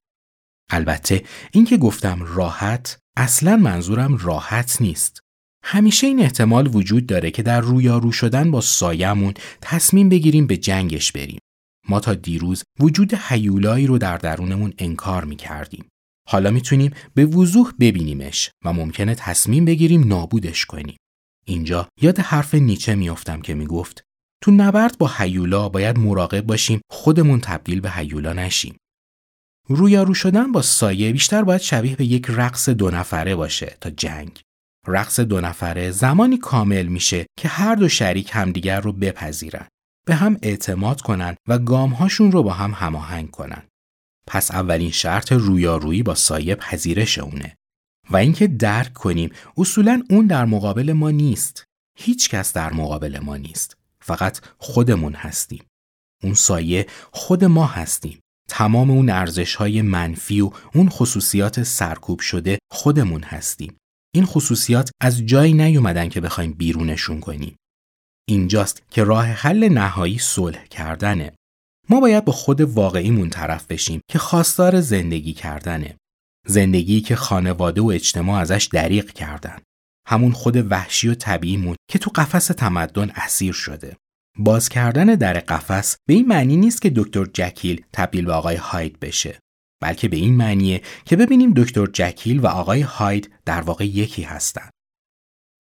البته 0.72 1.24
اینکه 1.52 1.78
گفتم 1.78 2.20
راحت 2.22 3.00
اصلا 3.18 3.58
منظورم 3.58 4.18
راحت 4.18 4.82
نیست. 4.82 5.20
همیشه 5.64 6.08
این 6.08 6.20
احتمال 6.20 6.76
وجود 6.76 7.06
داره 7.06 7.32
که 7.32 7.44
در 7.44 7.62
رویارو 7.62 8.12
شدن 8.12 8.52
با 8.52 8.62
سایمون 8.62 9.34
تصمیم 9.62 10.10
بگیریم 10.10 10.48
به 10.48 10.58
جنگش 10.58 11.12
بریم. 11.12 11.40
ما 11.90 12.00
تا 12.00 12.14
دیروز 12.14 12.64
وجود 12.80 13.14
حیولایی 13.14 13.88
رو 13.88 13.98
در 13.98 14.18
درونمون 14.18 14.74
انکار 14.78 15.26
می 15.26 15.36
کردیم. 15.36 15.86
حالا 16.30 16.52
می‌تونیم 16.52 16.94
به 17.14 17.26
وضوح 17.26 17.74
ببینیمش 17.80 18.50
و 18.66 18.74
ممکنه 18.74 19.16
تصمیم 19.16 19.66
بگیریم 19.66 20.08
نابودش 20.08 20.66
کنیم. 20.66 20.98
اینجا 21.46 21.90
یاد 22.02 22.20
حرف 22.20 22.54
نیچه 22.54 22.96
میافتم 22.96 23.42
که 23.42 23.54
می‌گفت 23.54 24.04
تو 24.44 24.52
نبرد 24.52 24.98
با 24.98 25.12
حیولا 25.18 25.70
باید 25.70 26.00
مراقب 26.00 26.42
باشیم 26.42 26.82
خودمون 26.92 27.40
تبدیل 27.40 27.82
به 27.82 27.90
حیولا 27.92 28.34
نشیم. 28.34 28.78
رویارو 29.68 30.14
شدن 30.14 30.52
با 30.52 30.62
سایه 30.62 31.12
بیشتر 31.12 31.44
باید 31.44 31.62
شبیه 31.62 31.96
به 31.96 32.06
یک 32.06 32.26
رقص 32.30 32.70
دو 32.70 32.92
نفره 32.92 33.36
باشه 33.36 33.78
تا 33.82 33.90
جنگ. 33.90 34.42
رقص 34.88 35.20
دو 35.20 35.42
نفره 35.42 35.92
زمانی 35.92 36.38
کامل 36.38 36.86
میشه 36.86 37.26
که 37.40 37.48
هر 37.48 37.76
دو 37.76 37.90
شریک 37.90 38.30
همدیگر 38.34 38.82
رو 38.82 38.94
بپذیرن. 38.94 39.68
به 40.06 40.16
هم 40.16 40.38
اعتماد 40.42 41.02
کنن 41.02 41.36
و 41.48 41.60
گامهاشون 41.60 42.32
رو 42.32 42.44
با 42.44 42.54
هم 42.54 42.72
هماهنگ 42.72 43.32
کنن. 43.32 43.64
پس 44.28 44.52
اولین 44.52 44.92
شرط 44.92 45.32
رویارویی 45.32 46.04
با 46.04 46.16
سایه 46.16 46.56
پذیرش 46.56 47.18
اونه. 47.18 47.56
و 48.12 48.18
اینکه 48.18 48.48
درک 48.48 48.94
کنیم 48.94 49.30
اصولا 49.58 50.04
اون 50.10 50.28
در 50.28 50.46
مقابل 50.46 50.94
ما 50.94 51.12
نیست. 51.12 51.64
هیچ 51.98 52.30
کس 52.30 52.54
در 52.54 52.74
مقابل 52.74 53.20
ما 53.20 53.38
نیست. 53.38 53.78
فقط 54.02 54.40
خودمون 54.58 55.14
هستیم. 55.14 55.64
اون 56.24 56.34
سایه 56.34 56.88
خود 57.12 57.46
ما 57.46 57.66
هستیم. 57.66 58.20
تمام 58.50 58.92
اون 58.92 59.10
ارزش 59.10 59.56
های 59.56 59.82
منفی 59.82 60.42
و 60.42 60.52
اون 60.74 60.90
خصوصیات 60.90 61.64
سرکوب 61.64 62.20
شده 62.20 62.60
خودمون 62.72 63.24
هستیم. 63.24 63.78
این 64.16 64.26
خصوصیات 64.26 64.92
از 65.02 65.26
جایی 65.26 65.54
نیومدن 65.54 66.10
که 66.10 66.22
بخوایم 66.22 66.54
بیرونشون 66.54 67.20
کنیم. 67.20 67.56
اینجاست 68.30 68.84
که 68.92 69.04
راه 69.04 69.26
حل 69.26 69.70
نهایی 69.70 70.18
صلح 70.18 70.66
کردنه. 70.66 71.34
ما 71.90 72.00
باید 72.00 72.26
با 72.26 72.32
خود 72.34 72.62
واقعیمون 72.62 73.30
طرف 73.30 73.66
بشیم 73.68 74.02
که 74.12 74.20
خواستار 74.20 74.82
زندگی 74.82 75.34
کردنه. 75.34 75.98
زندگی 76.50 77.02
که 77.02 77.16
خانواده 77.16 77.82
و 77.82 77.88
اجتماع 77.88 78.42
ازش 78.42 78.70
دریق 78.74 79.12
کردن. 79.12 79.60
همون 80.08 80.32
خود 80.32 80.72
وحشی 80.72 81.08
و 81.08 81.16
طبیعیمون 81.16 81.76
که 81.90 82.00
تو 82.00 82.12
قفس 82.16 82.48
تمدن 82.48 83.10
اسیر 83.16 83.54
شده. 83.54 83.98
باز 84.38 84.70
کردن 84.70 85.06
در 85.06 85.34
قفس 85.34 85.98
به 86.08 86.14
این 86.14 86.28
معنی 86.28 86.58
نیست 86.58 86.82
که 86.82 86.92
دکتر 86.96 87.26
جکیل 87.34 87.86
تبدیل 87.94 88.26
به 88.26 88.34
آقای 88.34 88.56
هاید 88.56 89.00
بشه. 89.00 89.40
بلکه 89.82 90.08
به 90.08 90.18
این 90.18 90.38
معنیه 90.38 90.82
که 91.06 91.16
ببینیم 91.16 91.54
دکتر 91.56 91.86
جکیل 91.86 92.40
و 92.40 92.48
آقای 92.48 92.82
هاید 92.82 93.32
در 93.46 93.62
واقع 93.62 93.86
یکی 93.86 94.24
هستند. 94.24 94.72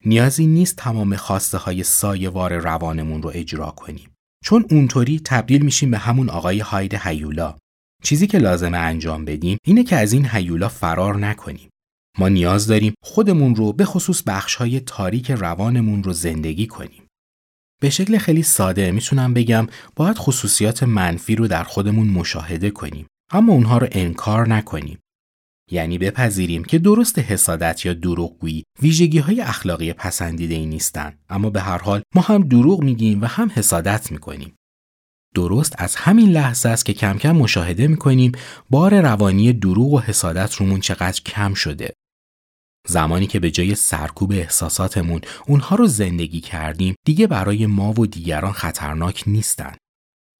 نیازی 0.06 0.47
نیست 0.47 0.75
تمام 0.75 1.15
خواسته 1.15 1.58
های 1.58 1.84
سایوار 1.84 2.58
روانمون 2.58 3.21
رو 3.21 3.32
اجرا 3.34 3.71
کنیم. 3.71 4.10
چون 4.43 4.65
اونطوری 4.71 5.21
تبدیل 5.25 5.65
میشیم 5.65 5.91
به 5.91 5.97
همون 5.97 6.30
آقای 6.30 6.60
هاید 6.60 6.93
هیولا 6.93 7.56
چیزی 8.04 8.28
که 8.28 8.38
لازمه 8.38 8.78
انجام 8.78 9.26
بدیم 9.26 9.58
اینه 9.64 9.84
که 9.84 9.96
از 9.96 10.14
این 10.14 10.28
هیولا 10.32 10.70
فرار 10.70 11.18
نکنیم. 11.18 11.70
ما 12.18 12.30
نیاز 12.30 12.68
داریم 12.68 12.94
خودمون 13.04 13.56
رو 13.56 13.74
به 13.74 13.86
خصوص 13.86 14.24
بخشهای 14.28 14.80
تاریک 14.80 15.32
روانمون 15.32 16.04
رو 16.04 16.14
زندگی 16.14 16.68
کنیم. 16.68 17.04
به 17.82 17.90
شکل 17.90 18.18
خیلی 18.18 18.44
ساده 18.44 18.92
می‌تونم 18.92 19.34
بگم 19.34 19.68
باید 19.96 20.18
خصوصیات 20.18 20.84
منفی 20.84 21.36
رو 21.36 21.48
در 21.48 21.64
خودمون 21.64 22.08
مشاهده 22.08 22.70
کنیم 22.70 23.08
اما 23.32 23.54
اونها 23.54 23.78
رو 23.78 23.88
انکار 23.92 24.48
نکنیم. 24.48 25.00
یعنی 25.72 25.98
بپذیریم 25.98 26.64
که 26.64 26.80
درست 26.80 27.20
حسادت 27.20 27.86
یا 27.86 27.94
دروغگویی 27.94 28.64
ویژگی 28.82 29.20
های 29.20 29.42
اخلاقی 29.42 29.94
پسندیده 29.94 30.56
ای 30.56 30.66
نیستن 30.66 31.18
اما 31.30 31.50
به 31.50 31.62
هر 31.62 31.78
حال 31.78 32.02
ما 32.16 32.22
هم 32.22 32.44
دروغ 32.44 32.84
میگیم 32.84 33.22
و 33.22 33.26
هم 33.26 33.52
حسادت 33.56 34.12
می‌کنیم. 34.12 34.56
درست 35.36 35.76
از 35.78 35.96
همین 35.96 36.30
لحظه 36.30 36.70
است 36.70 36.86
که 36.86 36.94
کم 36.94 37.18
کم 37.18 37.32
مشاهده 37.32 37.88
می‌کنیم 37.88 38.32
بار 38.70 39.02
روانی 39.02 39.54
دروغ 39.54 39.94
و 39.94 40.00
حسادت 40.00 40.56
رومون 40.56 40.80
چقدر 40.80 41.22
کم 41.22 41.54
شده. 41.54 41.94
زمانی 42.88 43.28
که 43.28 43.39
به 43.39 43.52
جای 43.52 43.76
سرکوب 43.76 44.32
احساساتمون 44.32 45.22
اونها 45.48 45.76
رو 45.76 45.88
زندگی 45.88 46.42
کردیم 46.42 46.96
دیگه 47.06 47.28
برای 47.28 47.65
ما 47.65 47.94
و 47.94 48.08
دیگران 48.08 48.52
خطرناک 48.52 49.24
نیستن. 49.28 49.76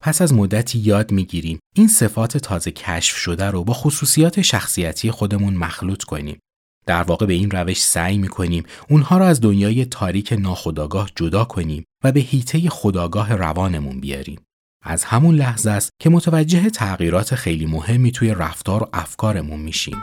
پس 0.04 0.22
از 0.22 0.34
مدتی 0.34 0.80
یاد 0.80 1.12
می‌گیریم 1.12 1.60
این 1.76 1.88
صفات 1.88 2.38
تازه 2.38 2.72
کشف 2.72 3.18
شده 3.18 3.46
رو 3.46 3.64
با 3.64 3.74
خصوصیات 3.74 4.42
شخصیتی 4.42 5.12
خودمون 5.12 5.54
مخلوط 5.54 6.04
کنیم. 6.04 6.40
در 6.86 7.04
واقع 7.04 7.26
به 7.26 7.34
این 7.34 7.52
روش 7.52 7.82
سعی 7.82 8.18
می‌کنیم 8.18 8.64
اونها 8.90 9.18
رو 9.18 9.26
از 9.26 9.42
دنیای 9.42 9.86
تاریک 9.86 10.34
ناخودآگاه 10.34 11.10
جدا 11.16 11.46
کنیم 11.46 11.84
و 12.04 12.12
به 12.12 12.20
هیته 12.20 12.70
خداگاه 12.70 13.36
روانمون 13.36 14.00
بیاریم. 14.00 14.42
از 14.82 15.04
همون 15.04 15.36
لحظه 15.36 15.72
است 15.72 15.90
که 16.00 16.10
متوجه 16.10 16.70
تغییرات 16.70 17.36
خیلی 17.36 17.66
مهمی 17.66 18.12
توی 18.12 18.34
رفتار 18.34 18.84
و 18.84 18.90
افکارمون 18.94 19.60
میشیم. 19.60 19.98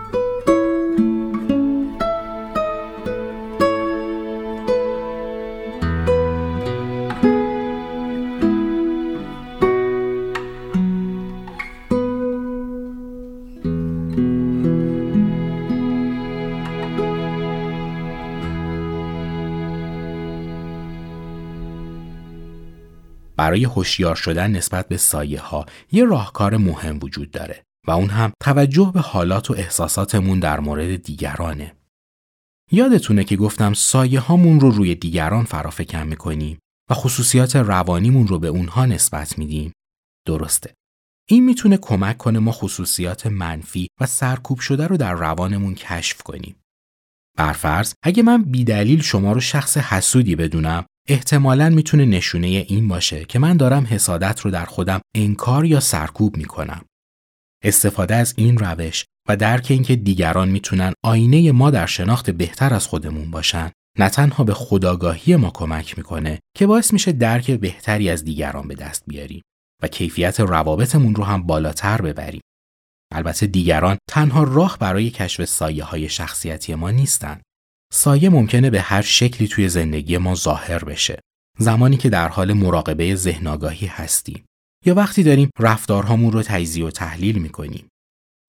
برای 23.46 23.64
هوشیار 23.64 24.16
شدن 24.16 24.50
نسبت 24.50 24.88
به 24.88 24.96
سایه 24.96 25.40
ها 25.40 25.66
یه 25.92 26.04
راهکار 26.04 26.56
مهم 26.56 26.98
وجود 27.02 27.30
داره 27.30 27.64
و 27.86 27.90
اون 27.90 28.10
هم 28.10 28.32
توجه 28.42 28.90
به 28.94 29.00
حالات 29.00 29.50
و 29.50 29.54
احساساتمون 29.54 30.40
در 30.40 30.60
مورد 30.60 31.02
دیگرانه. 31.02 31.76
یادتونه 32.72 33.24
که 33.24 33.36
گفتم 33.36 33.74
سایه 33.74 34.20
هامون 34.20 34.60
رو 34.60 34.70
روی 34.70 34.94
دیگران 34.94 35.44
فرافکن 35.44 36.02
می‌کنیم 36.02 36.58
و 36.90 36.94
خصوصیات 36.94 37.56
روانیمون 37.56 38.26
رو 38.26 38.38
به 38.38 38.48
اونها 38.48 38.86
نسبت 38.86 39.38
میدیم. 39.38 39.72
درسته. 40.26 40.74
این 41.28 41.44
می‌تونه 41.44 41.76
کمک 41.76 42.16
کنه 42.16 42.38
ما 42.38 42.52
خصوصیات 42.52 43.26
منفی 43.26 43.88
و 44.00 44.06
سرکوب 44.06 44.60
شده 44.60 44.86
رو 44.86 44.96
در 44.96 45.12
روانمون 45.12 45.74
کشف 45.74 46.22
کنیم. 46.22 46.56
برفرض 47.36 47.94
اگه 48.02 48.22
من 48.22 48.42
بیدلیل 48.42 49.02
شما 49.02 49.32
رو 49.32 49.40
شخص 49.40 49.76
حسودی 49.76 50.36
بدونم 50.36 50.86
احتمالا 51.08 51.70
می‌تونه 51.70 52.04
نشونه 52.04 52.46
این 52.46 52.88
باشه 52.88 53.24
که 53.24 53.38
من 53.38 53.56
دارم 53.56 53.86
حسادت 53.90 54.40
رو 54.40 54.50
در 54.50 54.64
خودم 54.64 55.00
انکار 55.14 55.64
یا 55.64 55.80
سرکوب 55.80 56.36
می‌کنم. 56.36 56.84
استفاده 57.64 58.14
از 58.14 58.34
این 58.36 58.58
روش 58.58 59.04
و 59.28 59.36
درک 59.36 59.66
اینکه 59.70 59.96
دیگران 59.96 60.48
می‌تونن 60.48 60.92
آینه 61.04 61.52
ما 61.52 61.70
در 61.70 61.86
شناخت 61.86 62.30
بهتر 62.30 62.74
از 62.74 62.86
خودمون 62.86 63.30
باشن 63.30 63.70
نه 63.98 64.08
تنها 64.08 64.44
به 64.44 64.54
خداگاهی 64.54 65.36
ما 65.36 65.50
کمک 65.50 65.98
می‌کنه 65.98 66.38
که 66.56 66.66
باعث 66.66 66.92
میشه 66.92 67.12
درک 67.12 67.50
بهتری 67.50 68.10
از 68.10 68.24
دیگران 68.24 68.68
به 68.68 68.74
دست 68.74 69.04
بیاریم 69.06 69.42
و 69.82 69.88
کیفیت 69.88 70.40
روابطمون 70.40 71.14
رو 71.14 71.24
هم 71.24 71.42
بالاتر 71.42 72.02
ببریم. 72.02 72.40
البته 73.12 73.46
دیگران 73.46 73.98
تنها 74.10 74.42
راه 74.42 74.78
برای 74.78 75.10
کشف 75.10 75.44
سایه 75.44 75.84
های 75.84 76.08
شخصیتی 76.08 76.74
ما 76.74 76.90
نیستن. 76.90 77.40
سایه 77.92 78.28
ممکنه 78.28 78.70
به 78.70 78.80
هر 78.80 79.02
شکلی 79.02 79.48
توی 79.48 79.68
زندگی 79.68 80.18
ما 80.18 80.34
ظاهر 80.34 80.84
بشه. 80.84 81.20
زمانی 81.58 81.96
که 81.96 82.10
در 82.10 82.28
حال 82.28 82.52
مراقبه 82.52 83.14
ذهن 83.14 83.46
هستیم 83.88 84.44
یا 84.84 84.94
وقتی 84.94 85.22
داریم 85.22 85.50
رفتارهامون 85.58 86.32
رو 86.32 86.42
تجزیه 86.42 86.84
و 86.84 86.90
تحلیل 86.90 87.38
می‌کنیم. 87.38 87.88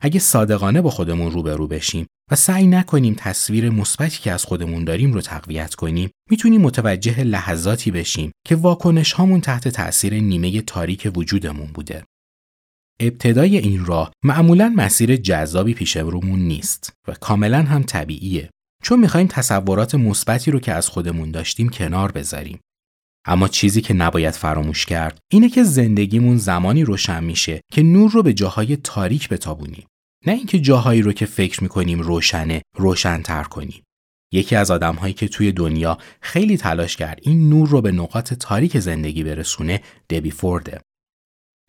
اگه 0.02 0.20
صادقانه 0.20 0.82
با 0.82 0.90
خودمون 0.90 1.32
روبرو 1.32 1.68
بشیم 1.68 2.06
و 2.32 2.36
سعی 2.36 2.68
نکنیم 2.68 3.16
تصویر 3.18 3.70
مثبتی 3.70 4.20
که 4.20 4.32
از 4.32 4.44
خودمون 4.44 4.84
داریم 4.84 5.14
رو 5.14 5.22
تقویت 5.22 5.76
کنیم 5.76 6.10
می‌تونیم 6.30 6.62
متوجه 6.62 7.24
لحظاتی 7.24 7.92
بشیم 7.92 8.32
که 8.48 8.56
واکنش 8.56 9.12
هامون 9.12 9.42
تحت 9.42 9.68
تأثیر 9.68 10.14
نیمه 10.14 10.62
تاریک 10.62 11.12
وجودمون 11.16 11.68
بوده. 11.74 12.04
ابتدای 13.00 13.58
این 13.58 13.86
راه 13.86 14.12
معمولا 14.24 14.74
مسیر 14.76 15.16
جذابی 15.16 15.74
پیش 15.74 15.98
رومون 15.98 16.40
نیست 16.40 16.94
و 17.08 17.14
کاملا 17.14 17.62
هم 17.62 17.84
طبیعیه 17.84 18.50
چون 18.88 19.00
می‌خوایم 19.00 19.28
تصورات 19.28 19.96
مثبتی 19.96 20.52
رو 20.52 20.60
که 20.60 20.74
از 20.74 20.88
خودمون 20.88 21.32
داشتیم 21.32 21.70
کنار 21.70 22.12
بذاریم. 22.12 22.60
اما 23.26 23.48
چیزی 23.48 23.82
که 23.82 23.94
نباید 23.94 24.34
فراموش 24.34 24.86
کرد 24.86 25.20
اینه 25.32 25.50
که 25.50 25.64
زندگیمون 25.64 26.38
زمانی 26.38 26.84
روشن 26.84 27.24
میشه 27.24 27.62
که 27.72 27.84
نور 27.84 28.12
رو 28.12 28.24
به 28.24 28.34
جاهای 28.34 28.76
تاریک 28.76 29.30
بتابونیم. 29.30 29.88
نه 30.26 30.34
اینکه 30.34 30.60
جاهایی 30.60 31.02
رو 31.02 31.12
که 31.12 31.26
فکر 31.26 31.64
می‌کنیم 31.64 32.00
روشنه 32.00 32.62
روشنتر 32.78 33.44
کنیم. 33.44 33.84
یکی 34.34 34.56
از 34.56 34.72
آدمهایی 34.72 35.14
که 35.14 35.28
توی 35.28 35.52
دنیا 35.52 35.98
خیلی 36.22 36.58
تلاش 36.58 36.96
کرد 36.96 37.20
این 37.22 37.50
نور 37.50 37.70
رو 37.70 37.82
به 37.82 37.92
نقاط 37.92 38.34
تاریک 38.34 38.80
زندگی 38.80 39.24
برسونه 39.24 39.82
دبی 40.10 40.32
فورده. 40.32 40.82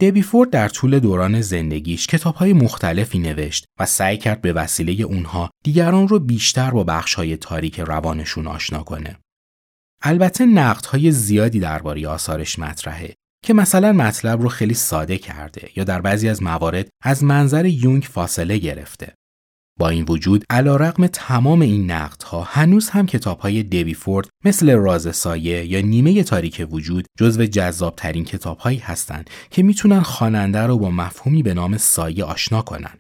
دبی 0.01 0.23
فورد 0.23 0.51
در 0.51 0.69
طول 0.69 0.99
دوران 0.99 1.41
زندگیش 1.41 2.07
کتابهای 2.07 2.53
مختلفی 2.53 3.19
نوشت 3.19 3.65
و 3.81 3.87
سعی 3.87 4.19
کرد 4.19 4.41
به 4.41 4.53
وسیله 4.53 5.03
اونها 5.03 5.51
دیگران 5.65 6.09
رو 6.09 6.19
بیشتر 6.19 6.71
با 6.71 6.85
بخشهای 6.85 7.37
تاریک 7.37 7.81
روانشون 7.81 8.47
آشنا 8.47 8.83
کنه. 8.83 9.19
البته 10.03 10.47
نقدهای 10.47 11.13
زیادی 11.13 11.61
درباره 11.61 12.09
آثارش 12.09 12.59
مطرحه 12.59 13.15
که 13.45 13.55
مثلا 13.55 13.93
مطلب 13.93 14.43
رو 14.43 14.49
خیلی 14.49 14.75
ساده 14.75 15.19
کرده 15.19 15.71
یا 15.77 15.85
در 15.85 16.01
بعضی 16.01 16.29
از 16.29 16.43
موارد 16.43 16.89
از 17.03 17.25
منظر 17.25 17.67
یونگ 17.67 18.03
فاصله 18.03 18.59
گرفته. 18.59 19.15
با 19.79 19.89
این 19.89 20.05
وجود 20.09 20.45
رقم 20.51 21.07
تمام 21.07 21.61
این 21.61 21.91
نقدها 21.91 22.43
هنوز 22.43 22.91
هم 22.91 23.07
کتابهای 23.07 23.63
دیوی 23.63 23.95
فورد 23.95 24.29
مثل 24.45 24.73
راز 24.75 25.17
سایه 25.17 25.65
یا 25.65 25.81
نیمه 25.81 26.23
تاریک 26.23 26.67
وجود 26.71 27.07
جزو 27.19 27.47
جذابترین 27.47 28.25
کتابهایی 28.25 28.79
هستند 28.79 29.31
که 29.51 29.63
می‌تونن 29.63 30.01
خواننده 30.01 30.59
رو 30.59 30.79
با 30.79 30.91
مفهومی 30.91 31.43
به 31.43 31.55
نام 31.55 31.77
سایه 31.77 32.25
آشنا 32.25 32.63
کنن. 32.63 32.99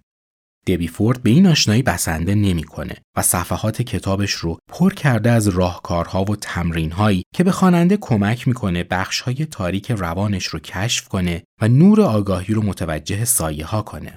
دبی 0.66 0.88
فورد 0.88 1.22
به 1.22 1.30
این 1.30 1.46
آشنایی 1.46 1.82
بسنده 1.82 2.34
نمی‌کنه 2.34 2.94
و 3.16 3.22
صفحات 3.22 3.82
کتابش 3.82 4.32
رو 4.32 4.58
پر 4.72 4.94
کرده 4.94 5.30
از 5.30 5.48
راهکارها 5.48 6.24
و 6.24 6.36
تمرینهایی 6.36 7.22
که 7.34 7.44
به 7.44 7.52
خواننده 7.52 7.96
کمک 7.96 8.48
می‌کنه 8.48 8.84
بخشهای 8.84 9.46
تاریک 9.46 9.90
روانش 9.90 10.46
رو 10.46 10.58
کشف 10.58 11.08
کنه 11.08 11.42
و 11.60 11.68
نور 11.68 12.00
آگاهی 12.00 12.54
رو 12.54 12.62
متوجه 12.62 13.24
سایه 13.24 13.66
ها 13.66 13.82
کنه. 13.82 14.12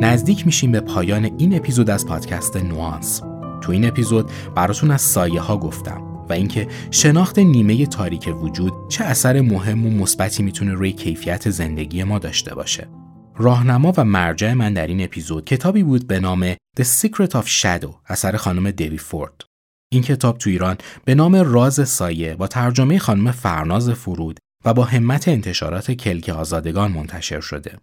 نزدیک 0.00 0.46
میشیم 0.46 0.72
به 0.72 0.80
پایان 0.80 1.24
این 1.24 1.56
اپیزود 1.56 1.90
از 1.90 2.06
پادکست 2.06 2.56
نوانس. 2.56 3.20
تو 3.60 3.72
این 3.72 3.88
اپیزود 3.88 4.30
براتون 4.54 4.90
از 4.90 5.00
سایه 5.00 5.40
ها 5.40 5.56
گفتم 5.56 6.00
و 6.28 6.32
اینکه 6.32 6.68
شناخت 6.90 7.38
نیمه 7.38 7.86
تاریک 7.86 8.30
وجود 8.42 8.72
چه 8.88 9.04
اثر 9.04 9.40
مهم 9.40 9.86
و 9.86 9.90
مثبتی 9.90 10.42
می‌تونه 10.42 10.72
روی 10.72 10.92
کیفیت 10.92 11.50
زندگی 11.50 12.04
ما 12.04 12.18
داشته 12.18 12.54
باشه. 12.54 12.88
راهنما 13.36 13.92
و 13.96 14.04
مرجع 14.04 14.52
من 14.52 14.74
در 14.74 14.86
این 14.86 15.04
اپیزود 15.04 15.44
کتابی 15.44 15.82
بود 15.82 16.06
به 16.06 16.20
نام 16.20 16.54
The 16.54 16.84
Secret 17.00 17.30
of 17.30 17.46
Shadow 17.62 17.94
اثر 18.06 18.36
خانم 18.36 18.70
دیوی 18.70 18.98
فورد. 18.98 19.44
این 19.92 20.02
کتاب 20.02 20.38
تو 20.38 20.50
ایران 20.50 20.76
به 21.04 21.14
نام 21.14 21.36
راز 21.36 21.88
سایه 21.88 22.34
با 22.34 22.46
ترجمه 22.46 22.98
خانم 22.98 23.30
فرناز 23.30 23.90
فرود 23.90 24.38
و 24.64 24.74
با 24.74 24.84
همت 24.84 25.28
انتشارات 25.28 25.90
کلک 25.92 26.28
آزادگان 26.28 26.92
منتشر 26.92 27.40
شده. 27.40 27.78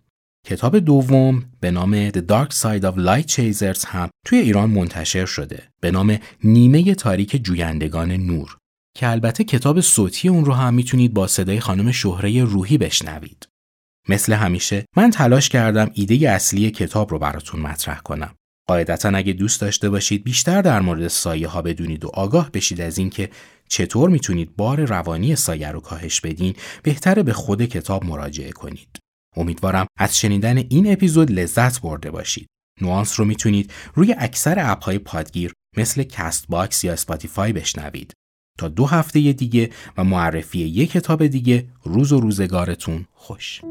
کتاب 0.46 0.80
دوم 0.80 1.46
به 1.60 1.72
نام 1.72 2.10
The 2.10 2.22
Dark 2.30 2.52
Side 2.54 2.84
of 2.84 2.96
Light 2.98 3.32
Chasers 3.32 3.86
هم 3.86 4.10
توی 4.26 4.40
ایران 4.40 4.70
منتشر 4.70 5.26
شده 5.26 5.64
به 5.82 5.92
نام 5.92 6.18
نیمه 6.44 6.96
تاریک 6.96 7.44
جویندگان 7.44 8.12
نور 8.12 8.58
که 8.98 9.10
البته 9.10 9.44
کتاب 9.44 9.82
صوتی 9.82 10.30
اون 10.30 10.46
رو 10.46 10.54
هم 10.54 10.74
می‌تونید 10.74 11.14
با 11.14 11.28
صدای 11.28 11.60
خانم 11.60 11.92
شهره 11.92 12.44
روحی 12.44 12.78
بشنوید. 12.78 13.48
مثل 14.10 14.34
همیشه 14.34 14.86
من 14.98 15.12
تلاش 15.12 15.50
کردم 15.50 15.92
ایده 15.94 16.30
اصلی 16.30 16.72
کتاب 16.72 17.12
رو 17.12 17.20
براتون 17.20 17.62
مطرح 17.62 18.00
کنم. 18.00 18.36
قاعدتا 18.68 19.10
اگه 19.10 19.34
دوست 19.34 19.62
داشته 19.62 19.90
باشید 19.90 20.24
بیشتر 20.24 20.62
در 20.62 20.82
مورد 20.82 21.08
سایه 21.08 21.48
ها 21.48 21.62
بدونید 21.62 22.06
و 22.06 22.12
آگاه 22.14 22.52
بشید 22.52 22.82
از 22.82 22.98
اینکه 22.98 23.30
چطور 23.70 24.10
می‌تونید 24.10 24.56
بار 24.56 24.86
روانی 24.86 25.36
سایه 25.36 25.72
رو 25.72 25.80
کاهش 25.80 26.22
بدین 26.22 26.54
بهتره 26.84 27.24
به 27.24 27.34
خود 27.34 27.66
کتاب 27.66 28.06
مراجعه 28.06 28.52
کنید. 28.52 29.05
امیدوارم 29.38 29.88
از 30.00 30.20
شنیدن 30.20 30.58
این 30.58 30.92
اپیزود 30.92 31.32
لذت 31.32 31.82
برده 31.82 32.12
باشید. 32.12 32.48
نوانس 32.82 33.20
رو 33.20 33.26
می‌تونید 33.26 33.74
روی 33.94 34.16
اکثر 34.18 34.72
app 34.72 34.89
های 34.89 35.00
پادگیر 35.00 35.54
مثل 35.78 36.04
Castbox 36.04 36.84
یا 36.84 36.94
اسپاتیفای 36.94 37.54
بشنوید. 37.54 38.14
تا 38.58 38.68
دو 38.68 38.86
هفته 38.86 39.34
دیگه 39.34 39.70
و 39.98 40.04
معرفی 40.04 40.60
یک 40.60 40.92
کتاب 40.92 41.28
دیگه 41.28 41.68
روز 41.84 42.12
و 42.12 42.20
روزگارتون 42.20 43.06
خوش. 43.14 43.62